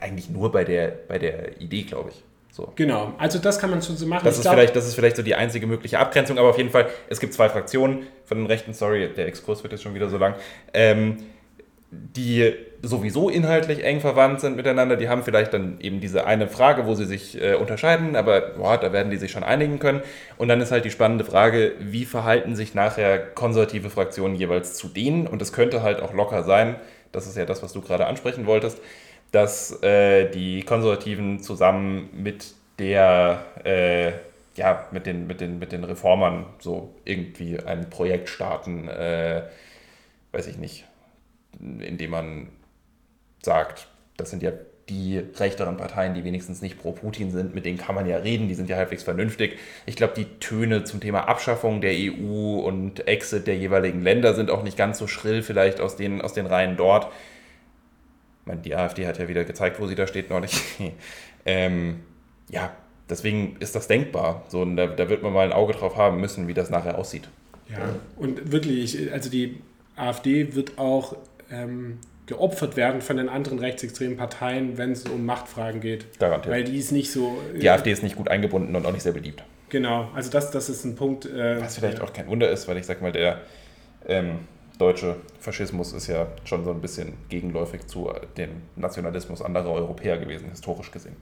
[0.00, 2.24] eigentlich nur bei der, bei der Idee, glaube ich.
[2.52, 2.72] So.
[2.74, 4.24] Genau, also das kann man schon so machen.
[4.24, 6.70] Das ist, glaub, vielleicht, das ist vielleicht so die einzige mögliche Abgrenzung, aber auf jeden
[6.70, 10.08] Fall, es gibt zwei Fraktionen von den Rechten, sorry, der Exkurs wird jetzt schon wieder
[10.08, 10.34] so lang.
[10.74, 11.18] Ähm,
[11.92, 16.86] die sowieso inhaltlich eng verwandt sind miteinander, die haben vielleicht dann eben diese eine Frage,
[16.86, 20.00] wo sie sich äh, unterscheiden, aber boah, da werden die sich schon einigen können.
[20.36, 24.88] Und dann ist halt die spannende Frage, wie verhalten sich nachher konservative Fraktionen jeweils zu
[24.88, 25.26] denen?
[25.26, 26.76] Und es könnte halt auch locker sein,
[27.12, 28.78] das ist ja das, was du gerade ansprechen wolltest,
[29.32, 34.12] dass äh, die Konservativen zusammen mit der äh,
[34.56, 39.42] ja, mit den, mit, den, mit den Reformern so irgendwie ein Projekt starten, äh,
[40.32, 40.84] weiß ich nicht,
[41.58, 42.48] indem man
[43.42, 44.52] sagt, das sind ja
[44.88, 48.48] die rechteren Parteien, die wenigstens nicht pro Putin sind, mit denen kann man ja reden,
[48.48, 49.56] die sind ja halbwegs vernünftig.
[49.86, 54.50] Ich glaube, die Töne zum Thema Abschaffung der EU und Exit der jeweiligen Länder sind
[54.50, 57.10] auch nicht ganz so schrill, vielleicht aus den, aus den Reihen dort.
[58.50, 60.60] Meine, die AfD hat ja wieder gezeigt, wo sie da steht neulich.
[61.46, 62.00] ähm,
[62.48, 62.72] ja,
[63.08, 64.42] deswegen ist das denkbar.
[64.48, 67.28] So, da, da wird man mal ein Auge drauf haben müssen, wie das nachher aussieht.
[67.70, 69.60] Ja, und wirklich, also die
[69.94, 71.16] AfD wird auch
[71.52, 76.18] ähm, geopfert werden von den anderen rechtsextremen Parteien, wenn es um Machtfragen geht.
[76.18, 76.52] Garantiert.
[76.52, 77.40] Weil die ist nicht so.
[77.54, 79.44] Die äh, AfD ist nicht gut eingebunden und auch nicht sehr beliebt.
[79.68, 81.24] Genau, also das, das ist ein Punkt.
[81.24, 83.42] Äh, Was vielleicht auch kein Wunder ist, weil ich sag mal, der
[84.08, 84.40] ähm,
[84.80, 90.50] deutsche Faschismus ist ja schon so ein bisschen gegenläufig zu dem Nationalismus anderer Europäer gewesen,
[90.50, 91.16] historisch gesehen.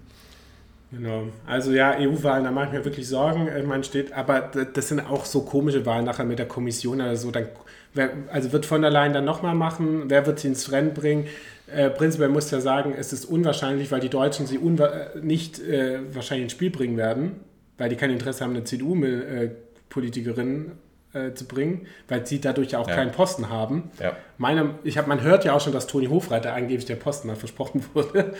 [0.90, 1.24] Genau.
[1.46, 3.48] Also ja, EU-Wahlen, da mache ich mir wirklich Sorgen.
[3.54, 7.16] Ich meine, steht, aber das sind auch so komische Wahlen nachher mit der Kommission oder
[7.16, 7.30] so.
[7.30, 7.48] Dann,
[7.92, 10.04] wer, also wird von der Leyen dann nochmal machen?
[10.06, 11.26] Wer wird sie ins Rennen bringen?
[11.66, 15.61] Äh, prinzipiell muss ich ja sagen, es ist unwahrscheinlich, weil die Deutschen sie äh, nicht
[15.61, 17.40] äh, wahrscheinlich ins Spiel bringen werden,
[17.76, 20.72] weil die kein Interesse haben, eine CDU-Politikerin
[21.12, 22.94] äh, zu bringen, weil sie dadurch ja auch ja.
[22.94, 23.90] keinen Posten haben.
[24.00, 24.16] Ja.
[24.36, 27.36] Meine, ich hab, man hört ja auch schon, dass Toni Hofreiter angeblich der Posten mal
[27.36, 28.34] versprochen wurde.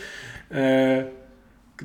[0.49, 1.05] Äh,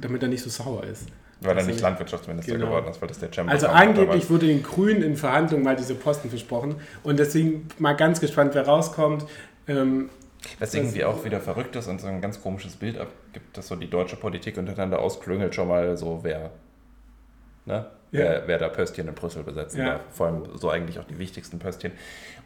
[0.00, 1.06] damit er nicht so sauer ist.
[1.40, 2.66] Weil er also, nicht Landwirtschaftsminister genau.
[2.66, 5.94] geworden ist, weil das der Champion Also angeblich wurde den Grünen in Verhandlungen mal diese
[5.94, 9.26] Posten versprochen und deswegen mal ganz gespannt, wer rauskommt.
[9.68, 10.08] Ähm,
[10.58, 13.76] was irgendwie auch wieder verrückt ist und so ein ganz komisches Bild abgibt, dass so
[13.76, 16.50] die deutsche Politik untereinander ausklüngelt, schon mal so, wer,
[17.64, 17.86] ne?
[18.18, 18.42] Ja.
[18.46, 19.84] wer, da Pöstchen in Brüssel besetzen ja.
[19.86, 20.00] darf.
[20.12, 21.92] Vor allem so eigentlich auch die wichtigsten Pöstchen.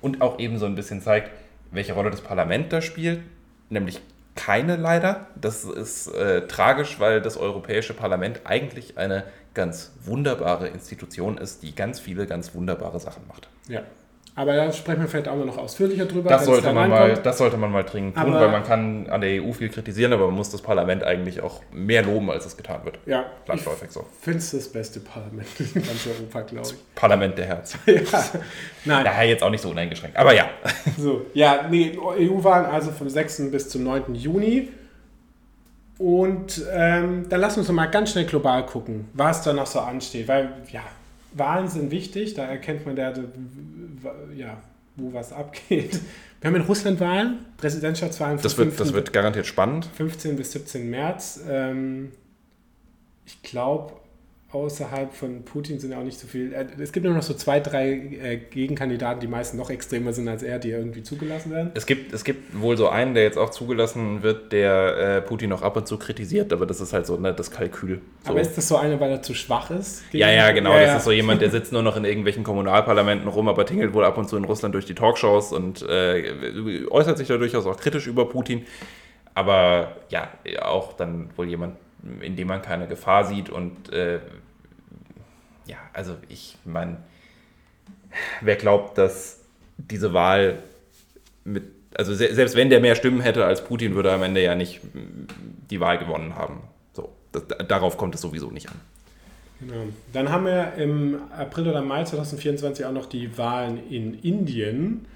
[0.00, 1.30] Und auch eben so ein bisschen zeigt,
[1.70, 3.20] welche Rolle das Parlament da spielt,
[3.68, 4.00] nämlich
[4.34, 5.26] keine leider.
[5.34, 11.74] Das ist äh, tragisch, weil das Europäische Parlament eigentlich eine ganz wunderbare Institution ist, die
[11.74, 13.48] ganz viele ganz wunderbare Sachen macht.
[13.68, 13.82] Ja.
[14.38, 16.28] Aber da sprechen wir vielleicht auch noch ausführlicher drüber.
[16.28, 19.42] Das sollte, man mal, das sollte man mal dringend tun, weil man kann an der
[19.42, 22.84] EU viel kritisieren, aber man muss das Parlament eigentlich auch mehr loben, als es getan
[22.84, 23.00] wird.
[23.04, 24.06] Ja, Landläufig so.
[24.16, 26.94] Ich finde es das beste Parlament in ganz Europa, glaube ich.
[26.94, 27.80] Parlament der Herzen.
[27.86, 28.24] ja,
[28.84, 29.04] nein.
[29.04, 30.48] Daher jetzt auch nicht so uneingeschränkt, aber ja.
[30.96, 33.50] So, ja, nee, EU-Wahlen also vom 6.
[33.50, 34.14] bis zum 9.
[34.14, 34.68] Juni.
[35.98, 39.80] Und ähm, dann lassen wir uns mal ganz schnell global gucken, was da noch so
[39.80, 40.28] ansteht.
[40.28, 40.82] Weil, ja,
[41.32, 43.14] Wahlen sind wichtig, da erkennt man, der,
[44.34, 44.58] ja,
[44.96, 46.00] wo was abgeht.
[46.40, 48.38] Wir haben in Russland Wahlen, Präsidentschaftswahlen.
[48.40, 49.88] Das wird, 15, das wird garantiert spannend.
[49.96, 51.40] 15 bis 17 März.
[51.48, 52.12] Ähm,
[53.26, 53.94] ich glaube,
[54.50, 56.54] außerhalb von Putin sind ja auch nicht so viel.
[56.54, 60.26] Äh, es gibt nur noch so zwei, drei äh, Gegenkandidaten, die meistens noch extremer sind
[60.26, 61.70] als er, die irgendwie zugelassen werden.
[61.74, 65.52] Es gibt, es gibt wohl so einen, der jetzt auch zugelassen wird, der äh, Putin
[65.52, 68.00] auch ab und zu kritisiert, aber das ist halt so ne, das Kalkül.
[68.24, 68.30] So.
[68.30, 70.02] Aber ist das so einer, weil er zu schwach ist?
[70.12, 70.72] Ja, ja, genau.
[70.72, 70.96] Ja, das ja.
[70.96, 74.16] ist so jemand, der sitzt nur noch in irgendwelchen Kommunalparlamenten rum, aber tingelt wohl ab
[74.16, 78.06] und zu in Russland durch die Talkshows und äh, äußert sich da durchaus auch kritisch
[78.06, 78.64] über Putin.
[79.34, 80.30] Aber ja,
[80.62, 81.76] auch dann wohl jemand,
[82.20, 84.20] in dem man keine Gefahr sieht und äh,
[85.66, 86.98] ja, also ich meine,
[88.40, 89.40] wer glaubt, dass
[89.76, 90.58] diese Wahl
[91.44, 94.54] mit, also selbst wenn der mehr Stimmen hätte als Putin, würde er am Ende ja
[94.54, 94.80] nicht
[95.70, 96.62] die Wahl gewonnen haben.
[96.94, 98.80] So, das, darauf kommt es sowieso nicht an.
[99.60, 99.88] Genau.
[100.12, 105.06] Dann haben wir im April oder Mai 2024 auch noch die Wahlen in Indien.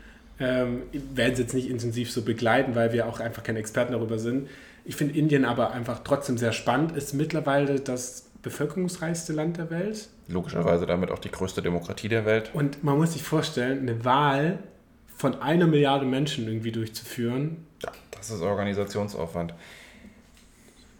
[0.40, 0.82] Ähm,
[1.14, 4.48] werden sie jetzt nicht intensiv so begleiten, weil wir auch einfach keine Experten darüber sind.
[4.84, 6.92] Ich finde Indien aber einfach trotzdem sehr spannend.
[6.92, 10.08] Ist mittlerweile das bevölkerungsreichste Land der Welt.
[10.28, 12.50] Logischerweise damit auch die größte Demokratie der Welt.
[12.52, 14.58] Und man muss sich vorstellen, eine Wahl
[15.16, 17.64] von einer Milliarde Menschen irgendwie durchzuführen.
[17.82, 19.54] Ja, das ist Organisationsaufwand.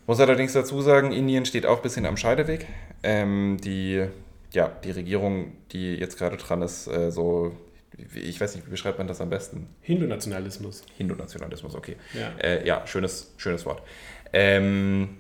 [0.07, 2.67] Muss allerdings dazu sagen, Indien steht auch ein bisschen am Scheideweg.
[3.03, 4.05] Ähm, die,
[4.53, 7.57] ja, die Regierung, die jetzt gerade dran ist, äh, so,
[8.15, 9.69] ich weiß nicht, wie beschreibt man das am besten?
[9.83, 10.85] Hindu-Nationalismus.
[10.97, 11.97] Hindu-Nationalismus, okay.
[12.15, 13.83] Ja, äh, ja schönes, schönes Wort.
[14.33, 15.11] Ähm,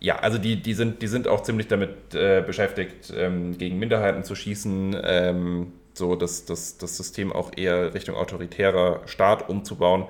[0.00, 4.22] ja, also die, die, sind, die sind auch ziemlich damit äh, beschäftigt, ähm, gegen Minderheiten
[4.22, 10.06] zu schießen, ähm, so das, das, das System auch eher Richtung autoritärer Staat umzubauen.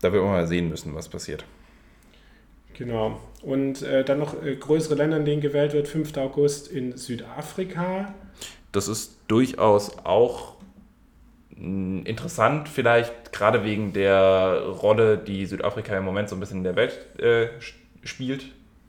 [0.00, 1.44] Da wird man mal sehen müssen, was passiert.
[2.74, 3.20] Genau.
[3.42, 6.16] Und äh, dann noch äh, größere Länder, in denen gewählt wird, 5.
[6.16, 8.14] August in Südafrika.
[8.72, 10.53] Das ist durchaus auch
[12.04, 16.76] interessant, vielleicht gerade wegen der Rolle, die Südafrika im Moment so ein bisschen in der
[16.76, 17.48] Welt äh,
[18.02, 18.44] spielt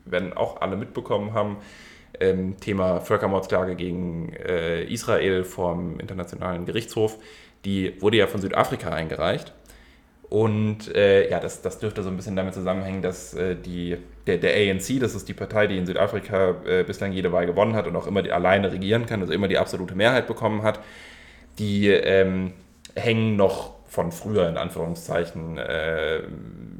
[0.06, 1.58] werden auch alle mitbekommen haben.
[2.18, 7.18] Ähm, Thema Völkermordsklage gegen äh, Israel vom Internationalen Gerichtshof.
[7.64, 9.52] Die wurde ja von Südafrika eingereicht.
[10.28, 13.96] Und äh, ja, das, das dürfte so ein bisschen damit zusammenhängen, dass äh, die,
[14.26, 17.76] der, der ANC, das ist die Partei, die in Südafrika äh, bislang jede Wahl gewonnen
[17.76, 20.80] hat und auch immer die, alleine regieren kann, also immer die absolute Mehrheit bekommen hat,
[21.60, 22.54] die ähm,
[22.96, 26.22] hängen noch von früher in Anführungszeichen äh,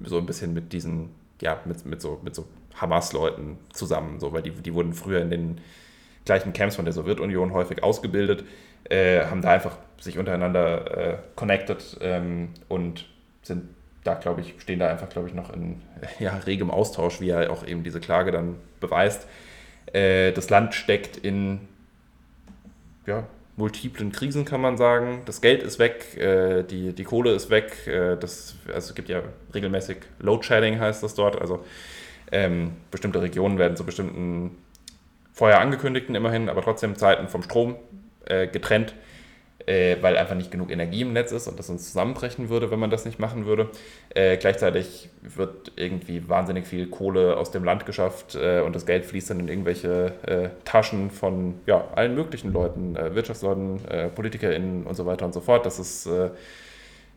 [0.04, 1.10] so ein bisschen mit diesen,
[1.40, 5.30] ja, mit, mit, so, mit so Hamas-Leuten zusammen, so, weil die, die wurden früher in
[5.30, 5.60] den
[6.24, 8.44] gleichen Camps von der Sowjetunion häufig ausgebildet,
[8.84, 13.06] äh, haben da einfach sich untereinander äh, connected ähm, und
[13.42, 13.68] sind
[14.04, 15.82] da, glaube ich, stehen da einfach, glaube ich, noch in
[16.18, 19.26] ja, regem Austausch, wie er auch eben diese Klage dann beweist.
[19.92, 21.60] Äh, das Land steckt in
[23.06, 23.24] ja,
[23.56, 25.22] multiplen Krisen, kann man sagen.
[25.24, 27.86] Das Geld ist weg, äh, die, die Kohle ist weg.
[27.86, 29.22] Äh, das, also es gibt ja
[29.54, 31.40] regelmäßig Load Shedding, heißt das dort.
[31.40, 31.64] Also
[32.32, 34.58] ähm, bestimmte Regionen werden zu bestimmten
[35.32, 37.76] vorher angekündigten immerhin, aber trotzdem Zeiten vom Strom
[38.26, 38.94] äh, getrennt.
[39.64, 42.78] Äh, weil einfach nicht genug Energie im Netz ist und das uns zusammenbrechen würde, wenn
[42.78, 43.70] man das nicht machen würde.
[44.14, 49.04] Äh, gleichzeitig wird irgendwie wahnsinnig viel Kohle aus dem Land geschafft äh, und das Geld
[49.06, 54.86] fließt dann in irgendwelche äh, Taschen von ja, allen möglichen Leuten, äh, Wirtschaftsleuten, äh, PolitikerInnen
[54.86, 55.66] und so weiter und so fort.
[55.66, 56.08] Das ist,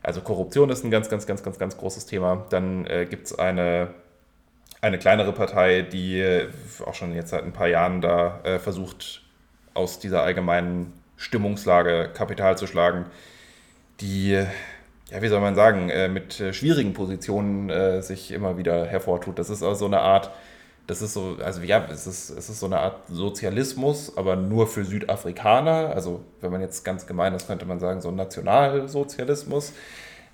[0.02, 2.46] also Korruption ist ein ganz, ganz, ganz, ganz, ganz großes Thema.
[2.50, 3.90] Dann gibt es eine
[4.82, 6.48] eine kleinere Partei, die
[6.86, 9.24] auch schon jetzt seit ein paar Jahren da versucht,
[9.74, 13.06] aus dieser allgemeinen Stimmungslage Kapital zu schlagen,
[14.00, 18.86] die, ja, wie soll man sagen, äh, mit äh, schwierigen Positionen äh, sich immer wieder
[18.86, 19.38] hervortut.
[19.38, 20.32] Das ist also eine Art,
[20.88, 24.66] das ist so, also ja, es ist, es ist so eine Art Sozialismus, aber nur
[24.68, 25.94] für Südafrikaner.
[25.94, 29.74] Also, wenn man jetzt ganz gemein ist, könnte man sagen, so Nationalsozialismus.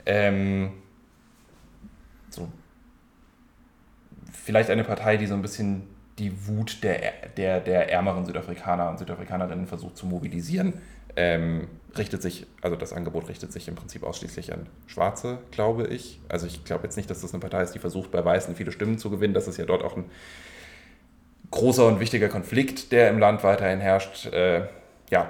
[0.05, 0.71] Ähm,
[2.29, 2.47] so,
[4.31, 8.99] vielleicht eine Partei, die so ein bisschen die Wut der, der, der ärmeren Südafrikaner und
[8.99, 10.73] Südafrikanerinnen versucht zu mobilisieren,
[11.17, 16.19] ähm, richtet sich, also das Angebot richtet sich im Prinzip ausschließlich an Schwarze, glaube ich.
[16.29, 18.71] Also ich glaube jetzt nicht, dass das eine Partei ist, die versucht, bei Weißen viele
[18.71, 19.33] Stimmen zu gewinnen.
[19.33, 20.05] Das ist ja dort auch ein
[21.51, 24.25] großer und wichtiger Konflikt, der im Land weiterhin herrscht.
[24.27, 24.67] Äh,
[25.09, 25.29] ja,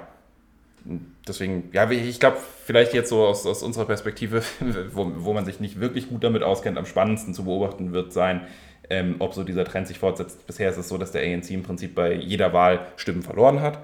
[1.26, 4.42] deswegen, ja, ich glaube, vielleicht jetzt so aus, aus unserer Perspektive,
[4.92, 8.42] wo, wo man sich nicht wirklich gut damit auskennt, am spannendsten zu beobachten wird sein,
[8.90, 10.46] ähm, ob so dieser Trend sich fortsetzt.
[10.46, 13.80] Bisher ist es so, dass der ANC im Prinzip bei jeder Wahl Stimmen verloren hat.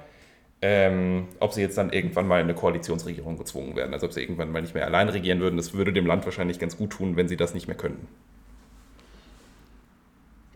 [0.64, 4.20] Ähm, ob sie jetzt dann irgendwann mal in eine Koalitionsregierung gezwungen werden, also ob sie
[4.20, 7.16] irgendwann mal nicht mehr allein regieren würden, das würde dem Land wahrscheinlich ganz gut tun,
[7.16, 8.06] wenn sie das nicht mehr könnten.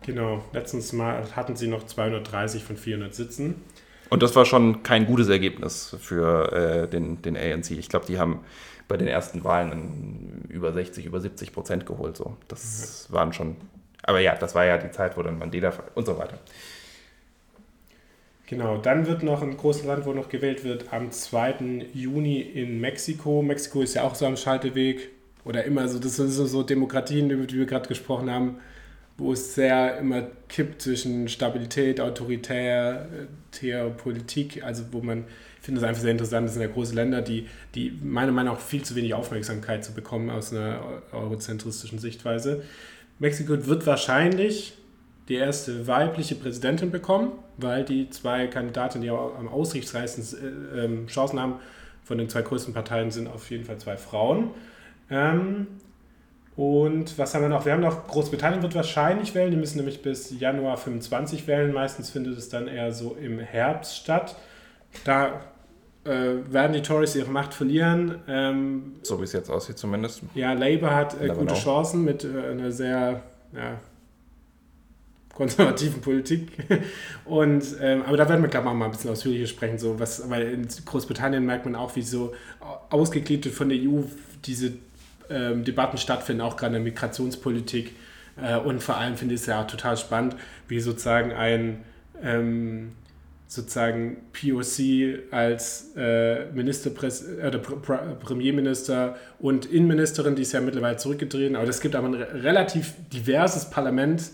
[0.02, 3.56] Genau, letztens mal hatten sie noch 230 von 400 Sitzen.
[4.08, 7.72] Und das war schon kein gutes Ergebnis für äh, den, den ANC.
[7.72, 8.44] Ich glaube, die haben
[8.86, 12.16] bei den ersten Wahlen über 60, über 70 Prozent geholt.
[12.16, 12.36] So.
[12.46, 13.56] Das waren schon
[14.06, 16.38] aber ja, das war ja die Zeit, wo dann Mandela und so weiter.
[18.46, 21.86] Genau, dann wird noch ein großes Land, wo noch gewählt wird, am 2.
[21.92, 23.42] Juni in Mexiko.
[23.42, 25.10] Mexiko ist ja auch so am Schalteweg
[25.44, 28.58] oder immer so, das sind so, Demokratien, über die wir gerade gesprochen haben,
[29.18, 33.08] wo es sehr immer kippt zwischen Stabilität, Autoritär,
[33.62, 35.24] äh, Politik, also wo man,
[35.58, 38.54] ich finde es einfach sehr interessant, das sind ja große Länder, die, die meiner Meinung
[38.54, 42.62] nach viel zu wenig Aufmerksamkeit zu bekommen aus einer eurozentristischen Sichtweise.
[43.18, 44.76] Mexiko wird wahrscheinlich
[45.28, 50.24] die erste weibliche Präsidentin bekommen, weil die zwei Kandidatinnen, die am aussichtsreichsten
[50.74, 51.54] äh, ähm, Chancen haben,
[52.04, 54.50] von den zwei größten Parteien sind auf jeden Fall zwei Frauen.
[55.10, 55.66] Ähm,
[56.54, 57.66] und was haben wir noch?
[57.66, 61.72] Wir haben noch, Großbritannien wird wahrscheinlich wählen, die müssen nämlich bis Januar 25 wählen.
[61.72, 64.36] Meistens findet es dann eher so im Herbst statt.
[65.04, 65.40] Da
[66.06, 68.20] äh, werden die Tories ihre Macht verlieren.
[68.28, 70.22] Ähm, so wie es jetzt aussieht zumindest.
[70.34, 73.78] Ja, Labour hat äh, gute Chancen mit äh, einer sehr ja,
[75.34, 76.52] konservativen Politik.
[77.24, 79.78] Und, ähm, aber da werden wir, glaube ich, mal ein bisschen ausführlicher sprechen.
[79.78, 82.34] So, was, weil in Großbritannien merkt man auch, wie so
[82.90, 84.02] ausgegliedert von der EU
[84.44, 84.72] diese
[85.28, 87.92] ähm, Debatten stattfinden, auch gerade in der Migrationspolitik.
[88.40, 90.36] Äh, und vor allem finde ich es ja auch total spannend,
[90.68, 91.84] wie sozusagen ein
[92.22, 92.92] ähm,
[93.48, 101.68] sozusagen POC als äh, Ministerpräs äh, Premierminister und Innenministerin, die ist ja mittlerweile zurückgetreten, aber
[101.68, 104.30] es gibt aber ein relativ diverses Parlament,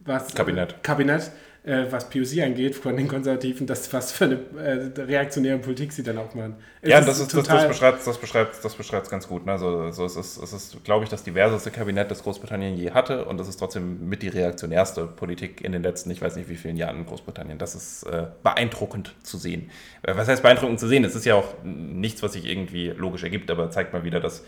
[0.00, 1.30] was Kabinett, äh, Kabinett
[1.66, 6.04] äh, was POC angeht, von den Konservativen, das was für eine äh, reaktionäre Politik sie
[6.04, 6.54] dann auch machen.
[6.80, 9.44] Es ja, das, ist, das, das beschreibt das beschreibt das beschreibt ganz gut.
[9.44, 9.52] Ne?
[9.52, 13.24] Also, also es ist, es ist glaube ich, das diverseste Kabinett, das Großbritannien je hatte
[13.24, 16.56] und das ist trotzdem mit die reaktionärste Politik in den letzten, ich weiß nicht wie
[16.56, 17.58] vielen Jahren in Großbritannien.
[17.58, 19.70] Das ist äh, beeindruckend zu sehen.
[20.02, 21.04] Äh, was heißt beeindruckend zu sehen?
[21.04, 24.44] Es ist ja auch nichts, was sich irgendwie logisch ergibt, aber zeigt mal wieder, dass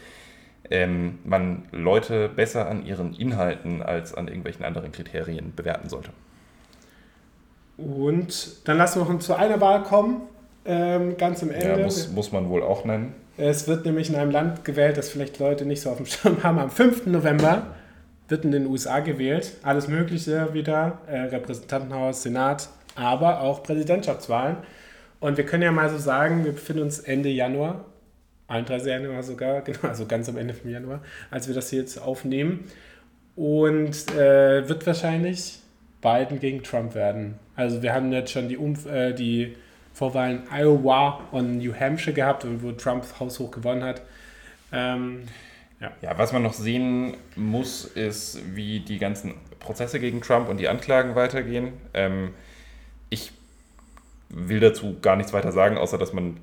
[0.70, 6.10] ähm, man Leute besser an ihren Inhalten als an irgendwelchen anderen Kriterien bewerten sollte.
[7.78, 10.22] Und dann lassen wir noch zu einer Wahl kommen,
[10.66, 11.68] ähm, ganz am Ende.
[11.68, 13.14] Ja, muss, muss man wohl auch nennen.
[13.36, 16.42] Es wird nämlich in einem Land gewählt, das vielleicht Leute nicht so auf dem Schirm
[16.42, 16.58] haben.
[16.58, 17.06] Am 5.
[17.06, 17.68] November
[18.26, 19.52] wird in den USA gewählt.
[19.62, 24.56] Alles Mögliche wieder, äh, Repräsentantenhaus, Senat, aber auch Präsidentschaftswahlen.
[25.20, 27.84] Und wir können ja mal so sagen, wir befinden uns Ende Januar,
[28.48, 28.88] 31.
[28.88, 31.00] Januar sogar, genau, also ganz am Ende vom Januar,
[31.30, 32.64] als wir das hier jetzt aufnehmen.
[33.36, 35.60] Und äh, wird wahrscheinlich
[36.00, 37.38] Biden gegen Trump werden.
[37.56, 39.56] Also wir haben jetzt schon die, Umf äh, die
[39.92, 44.02] Vorwahlen Iowa und New Hampshire gehabt, wo Trump haushoch gewonnen hat.
[44.72, 45.22] Ähm,
[45.80, 45.92] ja.
[46.02, 50.68] ja, was man noch sehen muss, ist, wie die ganzen Prozesse gegen Trump und die
[50.68, 51.72] Anklagen weitergehen.
[51.94, 52.30] Ähm,
[53.10, 53.32] ich
[54.28, 56.36] will dazu gar nichts weiter sagen, außer dass man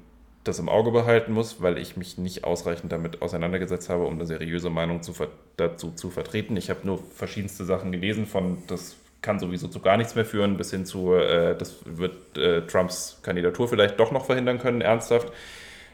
[0.44, 4.26] das im Auge behalten muss, weil ich mich nicht ausreichend damit auseinandergesetzt habe, um eine
[4.26, 5.14] seriöse Meinung zu
[5.58, 6.56] dazu zu vertreten.
[6.56, 8.96] Ich habe nur verschiedenste Sachen gelesen, von das
[9.26, 13.20] kann sowieso zu gar nichts mehr führen, bis hin zu, äh, das wird äh, Trumps
[13.24, 15.34] Kandidatur vielleicht doch noch verhindern können, ernsthaft.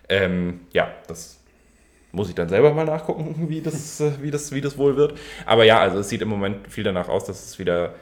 [0.10, 1.40] Ähm, ja, das
[2.12, 5.18] muss ich dann selber mal nachgucken, wie das, äh, wie, das, wie das wohl wird.
[5.46, 7.96] Aber ja, also es sieht im Moment viel danach aus, dass es wieder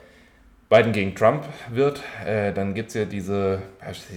[0.69, 2.01] Biden gegen Trump wird.
[2.25, 3.61] Äh, dann gibt es ja diese,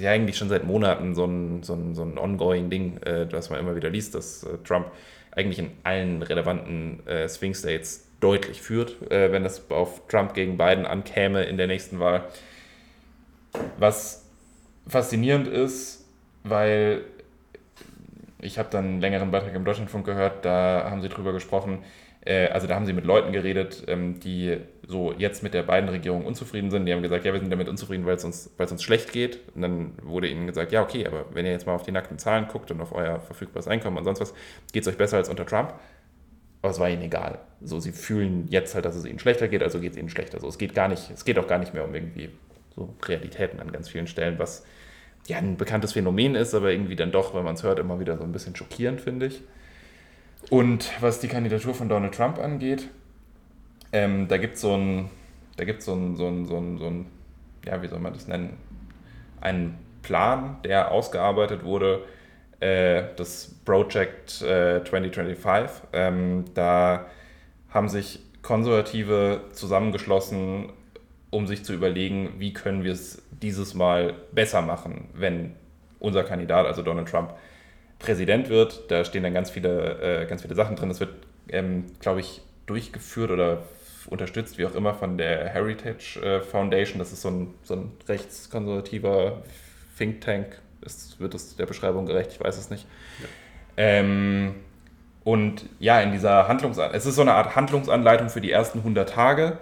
[0.00, 3.50] ja eigentlich schon seit Monaten so ein, so ein, so ein ongoing Ding, äh, das
[3.50, 4.86] man immer wieder liest, dass äh, Trump
[5.30, 10.56] eigentlich in allen relevanten äh, Swing States deutlich führt, äh, wenn es auf Trump gegen
[10.56, 12.24] Biden ankäme in der nächsten Wahl.
[13.78, 14.28] Was
[14.86, 16.06] faszinierend ist,
[16.44, 17.02] weil
[18.40, 21.84] ich habe dann einen längeren Beitrag im Deutschlandfunk gehört, da haben sie drüber gesprochen,
[22.24, 25.88] äh, also da haben sie mit Leuten geredet, ähm, die so jetzt mit der beiden
[25.88, 26.86] Regierung unzufrieden sind.
[26.86, 29.12] Die haben gesagt, ja, wir sind damit unzufrieden, weil es uns, weil es uns schlecht
[29.12, 29.40] geht.
[29.54, 32.18] Und dann wurde ihnen gesagt, ja, okay, aber wenn ihr jetzt mal auf die nackten
[32.18, 34.34] Zahlen guckt und auf euer verfügbares Einkommen und sonst was,
[34.72, 35.74] geht es euch besser als unter Trump.
[36.62, 37.40] Aber es war ihnen egal.
[37.60, 40.40] So, sie fühlen jetzt halt, dass es ihnen schlechter geht, also geht es ihnen schlechter.
[40.40, 42.30] So, es geht gar nicht, es geht auch gar nicht mehr um irgendwie
[42.74, 44.64] so Realitäten an ganz vielen Stellen, was
[45.26, 48.16] ja ein bekanntes Phänomen ist, aber irgendwie dann doch, wenn man es hört, immer wieder
[48.16, 49.42] so ein bisschen schockierend, finde ich.
[50.50, 52.88] Und was die Kandidatur von Donald Trump angeht,
[53.92, 55.04] ähm, da gibt so es
[55.56, 57.06] da gibt's so ein, so ein, so ein, so ein,
[57.64, 58.56] ja, wie soll man das nennen,
[59.40, 62.04] einen Plan, der ausgearbeitet wurde,
[62.62, 65.88] äh, das Project äh, 2025.
[65.92, 67.06] Ähm, da
[67.70, 70.72] haben sich Konservative zusammengeschlossen,
[71.30, 75.54] um sich zu überlegen, wie können wir es dieses Mal besser machen, wenn
[75.98, 77.34] unser Kandidat, also Donald Trump,
[77.98, 78.90] Präsident wird.
[78.90, 80.88] Da stehen dann ganz viele, äh, ganz viele Sachen drin.
[80.88, 81.14] Das wird,
[81.48, 83.62] ähm, glaube ich, durchgeführt oder
[84.06, 86.98] unterstützt, wie auch immer, von der Heritage äh, Foundation.
[86.98, 89.42] Das ist so ein, so ein rechtskonservativer
[89.96, 90.60] Think Tank.
[90.82, 92.32] Ist, wird es der Beschreibung gerecht?
[92.32, 92.86] Ich weiß es nicht.
[93.20, 93.28] Ja.
[93.76, 94.54] Ähm,
[95.24, 99.08] und ja, in dieser Handlungsanleitung, es ist so eine Art Handlungsanleitung für die ersten 100
[99.08, 99.58] Tage.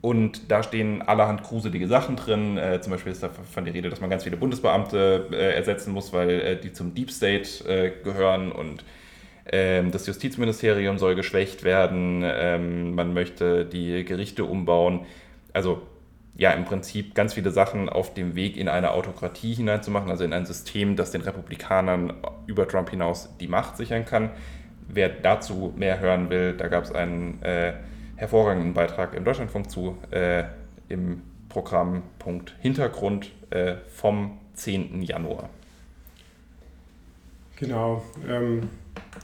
[0.00, 2.56] Und da stehen allerhand gruselige Sachen drin.
[2.56, 6.12] Äh, zum Beispiel ist davon die Rede, dass man ganz viele Bundesbeamte äh, ersetzen muss,
[6.12, 8.84] weil äh, die zum Deep State äh, gehören und
[9.50, 12.22] ähm, das Justizministerium soll geschwächt werden.
[12.24, 15.06] Ähm, man möchte die Gerichte umbauen.
[15.52, 15.82] Also
[16.38, 20.32] ja, im Prinzip ganz viele Sachen auf dem Weg in eine Autokratie hineinzumachen, also in
[20.32, 22.12] ein System, das den Republikanern
[22.46, 24.30] über Trump hinaus die Macht sichern kann.
[24.86, 27.72] Wer dazu mehr hören will, da gab es einen äh,
[28.14, 30.44] hervorragenden Beitrag im Deutschlandfunk zu, äh,
[30.88, 35.02] im Programmpunkt Hintergrund äh, vom 10.
[35.02, 35.50] Januar.
[37.56, 38.04] Genau.
[38.28, 38.70] Ähm,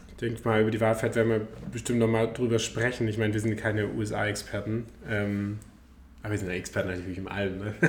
[0.08, 3.06] ich denke mal, über die Wahlfahrt werden wir bestimmt nochmal drüber sprechen.
[3.06, 4.86] Ich meine, wir sind keine USA-Experten.
[5.08, 5.60] Ähm,
[6.24, 7.58] aber wir sind ja Experten natürlich im Allem.
[7.58, 7.74] Ne?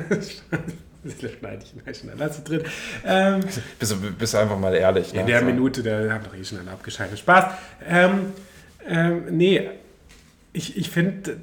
[1.06, 2.64] Das schneide ich schon alles drin.
[3.06, 3.42] Ähm,
[3.78, 5.14] bist, du, bist du einfach mal ehrlich.
[5.14, 5.20] Ne?
[5.20, 5.46] In der so.
[5.46, 7.20] Minute, da haben doch eh schon alle abgeschaltet.
[7.20, 7.54] Spaß.
[7.88, 8.34] Ähm,
[8.88, 9.70] ähm, nee,
[10.52, 11.38] ich, ich finde,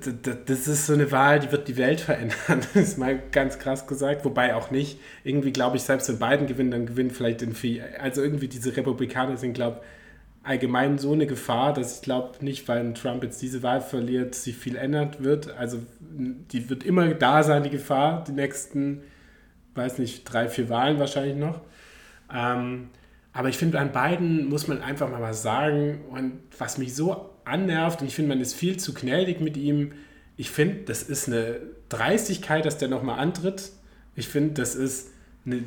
[0.46, 2.34] das ist so eine Wahl, die wird die Welt verändern.
[2.48, 4.24] Das ist mal ganz krass gesagt.
[4.24, 4.98] Wobei auch nicht.
[5.22, 7.84] Irgendwie glaube ich, selbst wenn Biden gewinnt, dann gewinnt vielleicht in viel.
[8.00, 9.86] Also irgendwie diese Republikaner sind, glaube ich,
[10.42, 14.56] allgemein so eine Gefahr, dass ich glaube nicht, weil Trump jetzt diese Wahl verliert, sich
[14.56, 15.56] viel ändert wird.
[15.56, 19.02] Also die wird immer da sein, die Gefahr, die nächsten,
[19.74, 21.60] weiß nicht, drei, vier Wahlen wahrscheinlich noch.
[22.32, 22.88] Ähm,
[23.32, 26.00] aber ich finde, an beiden muss man einfach mal was sagen.
[26.10, 29.92] Und was mich so annervt und ich finde, man ist viel zu gnädig mit ihm.
[30.36, 33.70] Ich finde, das ist eine Dreistigkeit, dass der nochmal antritt.
[34.16, 35.10] Ich finde, das ist
[35.46, 35.62] eine,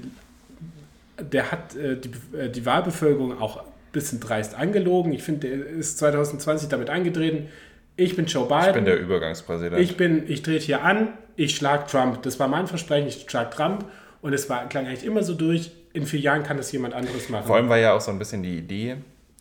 [1.19, 3.63] der hat äh, die, äh, die Wahlbevölkerung auch
[3.95, 5.11] bisschen dreist angelogen.
[5.13, 7.47] Ich finde, der ist 2020 damit angetreten.
[7.97, 8.67] Ich bin Joe Biden.
[8.67, 9.81] Ich bin der Übergangspräsident.
[9.81, 12.21] Ich bin, ich trete hier an, ich schlage Trump.
[12.21, 13.85] Das war mein Versprechen, ich schlage Trump.
[14.21, 15.71] Und es war, klang eigentlich immer so durch.
[15.93, 17.47] In vier Jahren kann das jemand anderes machen.
[17.47, 18.97] Vor allem war ja auch so ein bisschen die Idee,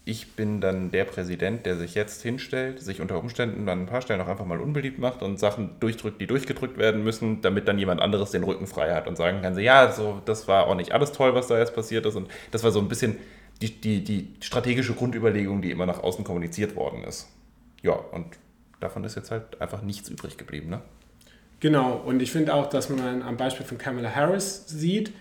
[0.07, 4.03] ich bin dann der Präsident, der sich jetzt hinstellt, sich unter Umständen an ein paar
[4.03, 7.79] Stellen auch einfach mal unbeliebt macht und Sachen durchdrückt, die durchgedrückt werden müssen, damit dann
[7.79, 10.93] jemand anderes den Rücken frei hat und sagen kann, ja, so, das war auch nicht
[10.93, 12.17] alles toll, was da jetzt passiert ist.
[12.17, 13.17] Und das war so ein bisschen
[13.61, 17.29] die, die, die strategische Grundüberlegung, die immer nach außen kommuniziert worden ist.
[17.83, 18.27] Ja, und
[18.81, 20.71] davon ist jetzt halt einfach nichts übrig geblieben.
[20.71, 20.81] Ne?
[21.61, 25.13] Genau, und ich finde auch, dass man am Beispiel von Kamala Harris sieht,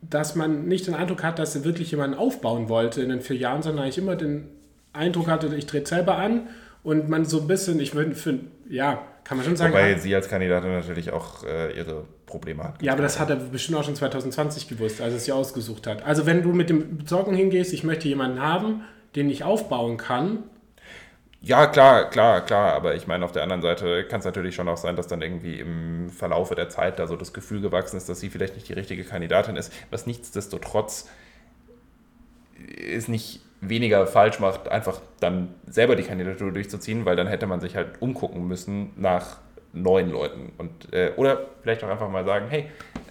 [0.00, 3.36] dass man nicht den Eindruck hat, dass sie wirklich jemanden aufbauen wollte in den vier
[3.36, 4.48] Jahren, sondern ich immer den
[4.92, 6.48] Eindruck hatte, ich trete selber an
[6.82, 8.14] und man so ein bisschen, ich würde
[8.68, 9.72] ja, kann man schon sagen.
[9.72, 12.82] Wobei sie als Kandidatin natürlich auch äh, ihre Probleme hat.
[12.82, 15.86] Ja, aber das hat er bestimmt auch schon 2020 gewusst, als er es sie ausgesucht
[15.86, 16.04] hat.
[16.04, 18.84] Also wenn du mit dem Sorgen hingehst, ich möchte jemanden haben,
[19.16, 20.44] den ich aufbauen kann,
[21.46, 24.66] ja, klar, klar, klar, aber ich meine, auf der anderen Seite kann es natürlich schon
[24.66, 28.08] auch sein, dass dann irgendwie im Verlaufe der Zeit da so das Gefühl gewachsen ist,
[28.08, 31.06] dass sie vielleicht nicht die richtige Kandidatin ist, was nichtsdestotrotz
[32.78, 37.60] es nicht weniger falsch macht, einfach dann selber die Kandidatur durchzuziehen, weil dann hätte man
[37.60, 39.38] sich halt umgucken müssen nach
[39.72, 42.66] neuen Leuten und äh, oder vielleicht auch einfach mal sagen, hey,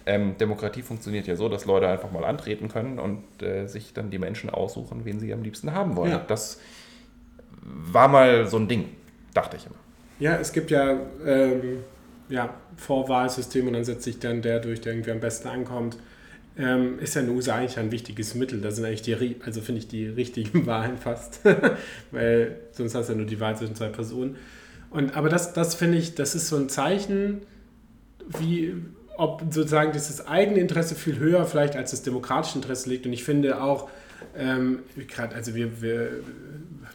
[0.06, 4.10] Ähm, Demokratie funktioniert ja so, dass Leute einfach mal antreten können und äh, sich dann
[4.10, 6.10] die Menschen aussuchen, wen sie am liebsten haben wollen.
[6.10, 6.24] Ja.
[6.28, 6.60] Das
[7.62, 8.90] war mal so ein Ding,
[9.32, 9.76] dachte ich immer.
[10.18, 11.78] Ja, es gibt ja, ähm,
[12.28, 15.96] ja Vorwahlsystem und dann setzt sich dann der durch, der irgendwie am besten ankommt.
[16.56, 18.60] Ähm, ist ja in den USA eigentlich ein wichtiges Mittel.
[18.60, 21.40] Da sind eigentlich die, also finde ich die richtigen Wahlen fast,
[22.10, 24.36] weil sonst hast du ja nur die Wahl zwischen zwei Personen.
[24.90, 27.40] Und, aber das, das finde ich, das ist so ein Zeichen,
[28.38, 28.74] wie,
[29.16, 33.04] ob sozusagen dieses eigene Interesse viel höher vielleicht als das demokratische Interesse liegt.
[33.04, 33.88] Und ich finde auch,
[34.36, 36.10] ähm, gerade, also wir, wir,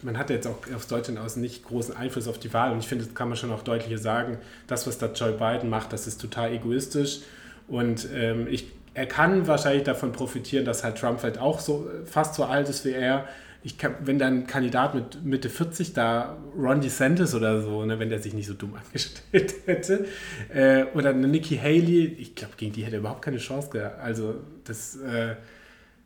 [0.01, 2.88] man hat jetzt auch aus Deutschland aus nicht großen Einfluss auf die Wahl und ich
[2.88, 4.38] finde, das kann man schon auch deutlicher sagen,
[4.68, 7.20] das, was da Joe Biden macht, das ist total egoistisch
[7.68, 12.36] und ähm, ich, er kann wahrscheinlich davon profitieren, dass halt Trump halt auch so fast
[12.36, 13.30] so alt ist wie er.
[13.64, 17.97] Ich kann, wenn dann ein Kandidat mit Mitte 40 da, Ron DeSantis oder so, ne,
[17.97, 20.06] wenn der sich nicht so dumm angestellt hätte,
[20.54, 24.02] äh, oder eine Nikki Haley, ich glaube, gegen die hätte er überhaupt keine Chance gehabt.
[24.02, 24.36] Also
[24.66, 25.38] das äh,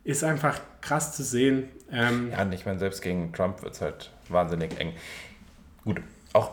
[0.03, 1.69] ist einfach krass zu sehen.
[1.91, 4.93] Ähm, ja, ich meine, selbst gegen Trump wird es halt wahnsinnig eng.
[5.83, 5.99] Gut,
[6.33, 6.51] auch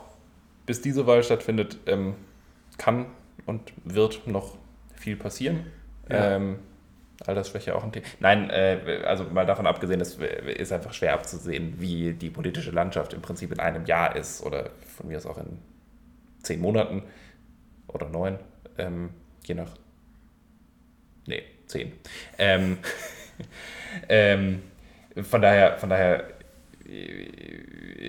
[0.65, 2.15] bis diese Wahl stattfindet, ähm,
[2.79, 3.05] kann
[3.45, 4.57] und wird noch
[4.95, 5.67] viel passieren.
[6.11, 6.59] Ähm,
[7.27, 8.07] Altersschwäche auch ein Thema.
[8.21, 13.13] Nein, äh, also mal davon abgesehen, es ist einfach schwer abzusehen, wie die politische Landschaft
[13.13, 15.59] im Prinzip in einem Jahr ist oder von mir aus auch in
[16.43, 17.03] zehn Monaten
[17.89, 18.39] oder neun,
[18.79, 19.11] ähm,
[19.45, 19.71] je nach.
[21.27, 21.93] Nee, zehn.
[22.39, 22.79] Ähm,
[24.09, 24.63] ähm,
[25.23, 26.25] von daher, von daher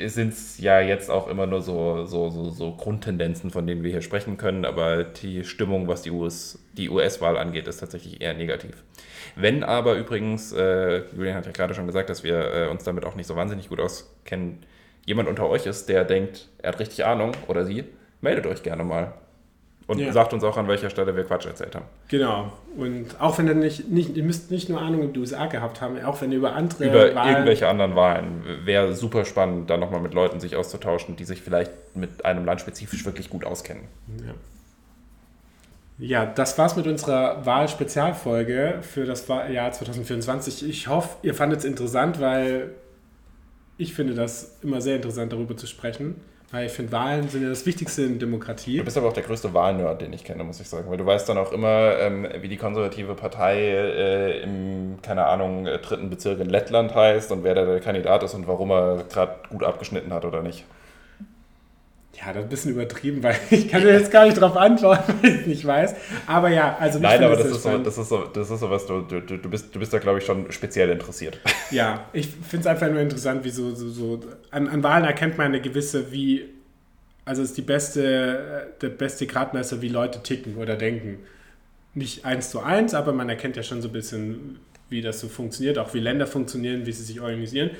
[0.07, 3.91] sind es ja jetzt auch immer nur so, so, so, so, Grundtendenzen, von denen wir
[3.91, 8.33] hier sprechen können, aber die Stimmung, was die, US, die US-Wahl angeht, ist tatsächlich eher
[8.33, 8.83] negativ.
[9.35, 13.05] Wenn aber übrigens, äh, Julian hat ja gerade schon gesagt, dass wir äh, uns damit
[13.05, 14.65] auch nicht so wahnsinnig gut auskennen,
[15.05, 17.83] jemand unter euch ist, der denkt, er hat richtig Ahnung oder sie,
[18.21, 19.13] meldet euch gerne mal.
[19.87, 20.13] Und ja.
[20.13, 21.85] sagt uns auch, an welcher Stelle wir Quatsch erzählt haben.
[22.07, 22.51] Genau.
[22.77, 25.81] Und auch wenn ihr nicht, nicht, ihr müsst nicht nur Ahnung über die USA gehabt
[25.81, 28.43] haben, auch wenn ihr über andere Über Wahlen irgendwelche anderen Wahlen.
[28.63, 32.61] Wäre super spannend, da nochmal mit Leuten sich auszutauschen, die sich vielleicht mit einem Land
[32.61, 33.83] spezifisch wirklich gut auskennen.
[34.25, 34.33] Ja.
[35.97, 40.67] Ja, das war's mit unserer Wahlspezialfolge für das Jahr 2024.
[40.67, 42.71] Ich hoffe, ihr fandet es interessant, weil
[43.77, 46.15] ich finde das immer sehr interessant, darüber zu sprechen.
[46.51, 48.77] Weil ich finde, Wahlen sind ja das Wichtigste in Demokratie.
[48.77, 50.89] Du bist aber auch der größte Wahlnerd, den ich kenne, muss ich sagen.
[50.89, 55.65] Weil du weißt dann auch immer, ähm, wie die konservative Partei äh, im, keine Ahnung,
[55.65, 59.05] äh, dritten Bezirk in Lettland heißt und wer da der Kandidat ist und warum er
[59.09, 60.65] gerade gut abgeschnitten hat oder nicht.
[62.13, 65.13] Ja, das ist ein bisschen übertrieben, weil ich kann dir jetzt gar nicht darauf antworten,
[65.21, 65.95] weil ich es nicht weiß.
[66.27, 68.85] Aber ja, also Nein, aber das ist, so, das ist, so, das ist so was,
[68.85, 71.39] du, du, du, bist, du bist da, glaube ich, schon speziell interessiert.
[71.71, 75.37] Ja, ich finde es einfach nur interessant, wie so, so, so an, an Wahlen erkennt
[75.37, 76.49] man eine gewisse, wie,
[77.23, 81.19] also ist die beste, der beste Gradmesser, wie Leute ticken oder denken.
[81.93, 84.59] Nicht eins zu eins, aber man erkennt ja schon so ein bisschen,
[84.89, 87.71] wie das so funktioniert, auch wie Länder funktionieren, wie sie sich organisieren.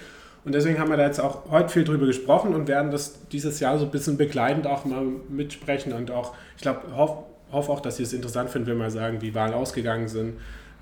[0.43, 3.59] Und deswegen haben wir da jetzt auch heute viel drüber gesprochen und werden das dieses
[3.59, 7.79] Jahr so ein bisschen begleitend auch mal mitsprechen und auch, ich glaube, hoffe hoff auch,
[7.79, 10.39] dass Sie es interessant finden, wenn wir mal sagen, wie Wahlen ausgegangen sind.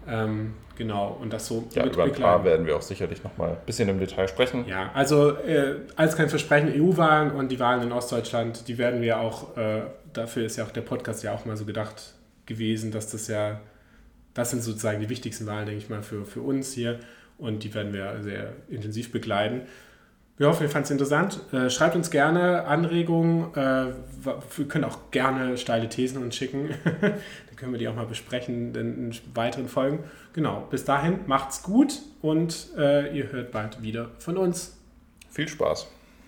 [0.07, 3.65] Ähm, genau, und das so Ja, über ein paar werden wir auch sicherlich nochmal ein
[3.65, 4.65] bisschen im Detail sprechen.
[4.67, 9.19] Ja, also äh, als kein Versprechen, EU-Wahlen und die Wahlen in Ostdeutschland, die werden wir
[9.19, 9.81] auch, äh,
[10.13, 12.13] dafür ist ja auch der Podcast ja auch mal so gedacht
[12.45, 13.59] gewesen, dass das ja,
[14.33, 16.99] das sind sozusagen die wichtigsten Wahlen, denke ich mal, für, für uns hier
[17.39, 19.61] und die werden wir sehr intensiv begleiten.
[20.37, 21.41] Wir hoffen, ihr fandet es interessant.
[21.51, 23.53] Äh, schreibt uns gerne Anregungen.
[23.55, 26.69] Äh, wir können auch gerne steile Thesen uns schicken.
[27.01, 30.05] Dann können wir die auch mal besprechen in weiteren Folgen.
[30.31, 34.77] Genau, bis dahin macht's gut und äh, ihr hört bald wieder von uns.
[35.29, 35.89] Viel Spaß.